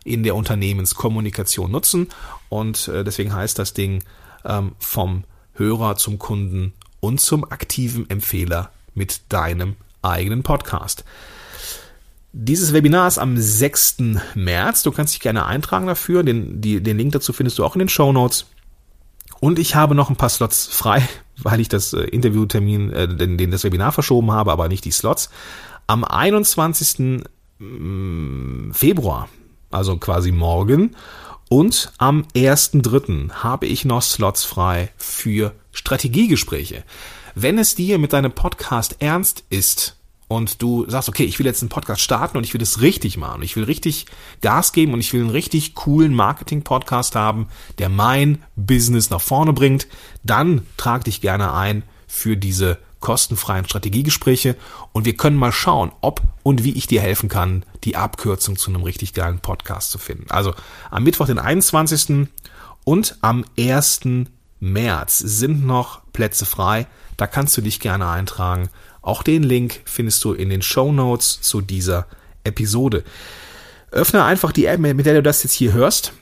in 0.04 0.22
der 0.22 0.36
Unternehmenskommunikation 0.36 1.70
nutzen. 1.70 2.08
Und 2.48 2.88
äh, 2.88 3.02
deswegen 3.02 3.34
heißt 3.34 3.58
das 3.58 3.74
Ding 3.74 4.04
ähm, 4.44 4.76
vom 4.78 5.24
Hörer 5.54 5.96
zum 5.96 6.18
Kunden 6.18 6.74
und 7.00 7.20
zum 7.20 7.44
aktiven 7.50 8.08
Empfehler 8.08 8.70
mit 8.94 9.22
deinem 9.28 9.76
eigenen 10.02 10.42
Podcast. 10.42 11.04
Dieses 12.32 12.72
Webinar 12.72 13.08
ist 13.08 13.18
am 13.18 13.36
6. 13.36 13.96
März. 14.34 14.82
Du 14.82 14.90
kannst 14.90 15.12
dich 15.12 15.20
gerne 15.20 15.44
eintragen 15.44 15.86
dafür. 15.86 16.22
Den, 16.22 16.60
die, 16.60 16.82
den 16.82 16.96
Link 16.96 17.12
dazu 17.12 17.32
findest 17.32 17.58
du 17.58 17.64
auch 17.64 17.74
in 17.74 17.80
den 17.80 17.90
Show 17.90 18.12
Notes. 18.12 18.46
Und 19.42 19.58
ich 19.58 19.74
habe 19.74 19.96
noch 19.96 20.08
ein 20.08 20.14
paar 20.14 20.28
Slots 20.28 20.68
frei, 20.68 21.02
weil 21.42 21.58
ich 21.58 21.68
das 21.68 21.92
äh, 21.94 22.02
Interviewtermin, 22.02 22.92
äh, 22.92 23.08
den, 23.08 23.36
den 23.36 23.50
das 23.50 23.64
Webinar 23.64 23.90
verschoben 23.90 24.30
habe, 24.30 24.52
aber 24.52 24.68
nicht 24.68 24.84
die 24.84 24.92
Slots. 24.92 25.30
Am 25.88 26.04
21. 26.04 27.24
Mm, 27.58 28.70
Februar, 28.70 29.28
also 29.72 29.96
quasi 29.96 30.30
morgen, 30.30 30.94
und 31.48 31.92
am 31.98 32.24
1.3. 32.36 33.32
habe 33.32 33.66
ich 33.66 33.84
noch 33.84 34.02
Slots 34.02 34.44
frei 34.44 34.92
für 34.96 35.52
Strategiegespräche. 35.72 36.84
Wenn 37.34 37.58
es 37.58 37.74
dir 37.74 37.98
mit 37.98 38.12
deinem 38.12 38.30
Podcast 38.30 38.94
ernst 39.00 39.42
ist, 39.50 39.96
und 40.36 40.62
du 40.62 40.88
sagst, 40.88 41.08
okay, 41.08 41.24
ich 41.24 41.38
will 41.38 41.46
jetzt 41.46 41.62
einen 41.62 41.68
Podcast 41.68 42.00
starten 42.00 42.36
und 42.36 42.44
ich 42.44 42.54
will 42.54 42.62
es 42.62 42.80
richtig 42.80 43.16
machen. 43.16 43.42
Ich 43.42 43.56
will 43.56 43.64
richtig 43.64 44.06
Gas 44.40 44.72
geben 44.72 44.92
und 44.92 45.00
ich 45.00 45.12
will 45.12 45.20
einen 45.20 45.30
richtig 45.30 45.74
coolen 45.74 46.14
Marketing-Podcast 46.14 47.14
haben, 47.14 47.48
der 47.78 47.88
mein 47.88 48.42
Business 48.56 49.10
nach 49.10 49.20
vorne 49.20 49.52
bringt, 49.52 49.86
dann 50.22 50.66
trag 50.76 51.04
dich 51.04 51.20
gerne 51.20 51.52
ein 51.52 51.82
für 52.06 52.36
diese 52.36 52.78
kostenfreien 53.00 53.66
Strategiegespräche 53.66 54.56
und 54.92 55.04
wir 55.04 55.16
können 55.16 55.36
mal 55.36 55.52
schauen, 55.52 55.92
ob 56.00 56.22
und 56.42 56.64
wie 56.64 56.72
ich 56.72 56.86
dir 56.86 57.00
helfen 57.00 57.28
kann, 57.28 57.64
die 57.84 57.96
Abkürzung 57.96 58.56
zu 58.56 58.70
einem 58.70 58.82
richtig 58.82 59.12
geilen 59.12 59.40
Podcast 59.40 59.90
zu 59.90 59.98
finden. 59.98 60.30
Also 60.30 60.54
am 60.90 61.02
Mittwoch, 61.02 61.26
den 61.26 61.38
21. 61.38 62.28
und 62.84 63.18
am 63.20 63.44
1. 63.58 64.00
März 64.60 65.18
sind 65.18 65.66
noch 65.66 66.00
Plätze 66.12 66.46
frei. 66.46 66.86
Da 67.16 67.26
kannst 67.26 67.56
du 67.56 67.60
dich 67.60 67.80
gerne 67.80 68.08
eintragen. 68.08 68.70
Auch 69.02 69.22
den 69.22 69.42
Link 69.42 69.80
findest 69.84 70.24
du 70.24 70.32
in 70.32 70.48
den 70.48 70.62
Show 70.62 70.92
Notes 70.92 71.40
zu 71.40 71.60
dieser 71.60 72.06
Episode. 72.44 73.04
Öffne 73.90 74.24
einfach 74.24 74.52
die 74.52 74.66
App, 74.66 74.80
mit 74.80 75.04
der 75.04 75.14
du 75.14 75.22
das 75.22 75.42
jetzt 75.42 75.52
hier 75.52 75.72
hörst. 75.72 76.12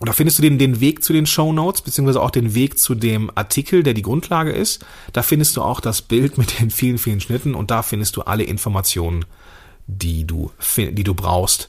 Und 0.00 0.08
da 0.08 0.14
findest 0.14 0.38
du 0.38 0.42
den, 0.42 0.58
den 0.58 0.80
Weg 0.80 1.04
zu 1.04 1.12
den 1.12 1.26
Show 1.26 1.52
Notes, 1.52 1.82
beziehungsweise 1.82 2.22
auch 2.22 2.30
den 2.30 2.54
Weg 2.54 2.78
zu 2.78 2.94
dem 2.94 3.30
Artikel, 3.34 3.82
der 3.82 3.92
die 3.92 4.02
Grundlage 4.02 4.50
ist. 4.50 4.84
Da 5.12 5.22
findest 5.22 5.58
du 5.58 5.62
auch 5.62 5.80
das 5.80 6.00
Bild 6.00 6.38
mit 6.38 6.58
den 6.58 6.70
vielen, 6.70 6.96
vielen 6.96 7.20
Schnitten 7.20 7.54
und 7.54 7.70
da 7.70 7.82
findest 7.82 8.16
du 8.16 8.22
alle 8.22 8.44
Informationen, 8.44 9.26
die 9.86 10.26
du, 10.26 10.50
die 10.76 11.04
du 11.04 11.14
brauchst, 11.14 11.68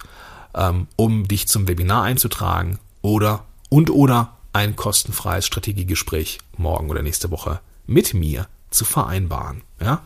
ähm, 0.55 0.87
um 0.95 1.27
dich 1.27 1.49
zum 1.49 1.67
Webinar 1.67 2.03
einzutragen 2.03 2.79
oder 3.01 3.43
und 3.69 3.89
oder 3.89 4.37
ein 4.53 4.77
kostenfreies 4.77 5.45
Strategiegespräch 5.45 6.39
morgen 6.57 6.89
oder 6.89 7.01
nächste 7.01 7.31
Woche 7.31 7.59
mit 7.85 8.13
mir 8.13 8.47
zu 8.71 8.85
vereinbaren. 8.85 9.61
Ja? 9.79 10.01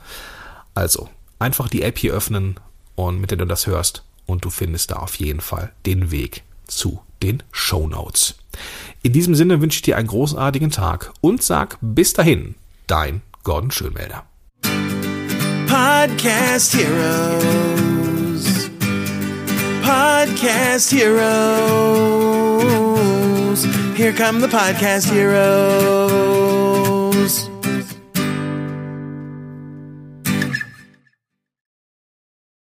Also, 0.73 1.09
einfach 1.39 1.69
die 1.69 1.83
App 1.83 1.97
hier 1.97 2.13
öffnen 2.13 2.59
und 2.95 3.21
mit 3.21 3.31
der 3.31 3.37
du 3.37 3.45
das 3.45 3.67
hörst 3.67 4.03
und 4.25 4.43
du 4.43 4.49
findest 4.49 4.91
da 4.91 4.97
auf 4.97 5.15
jeden 5.15 5.41
Fall 5.41 5.71
den 5.85 6.11
Weg 6.11 6.43
zu 6.67 7.01
den 7.23 7.43
Show 7.51 7.87
Notes. 7.87 8.35
In 9.01 9.13
diesem 9.13 9.35
Sinne 9.35 9.61
wünsche 9.61 9.77
ich 9.77 9.83
dir 9.83 9.97
einen 9.97 10.07
großartigen 10.07 10.71
Tag 10.71 11.13
und 11.21 11.43
sag 11.43 11.77
bis 11.81 12.13
dahin, 12.13 12.55
dein 12.87 13.21
Gordon 13.43 13.71
Schönmelder. 13.71 14.25
Podcast 15.67 16.73
Heroes. 16.75 18.69
Podcast 19.83 20.91
Heroes. 20.91 21.15
Here 23.95 24.13
come 24.13 24.41
the 24.41 24.47
Podcast 24.47 25.11
Heroes. 25.11 26.94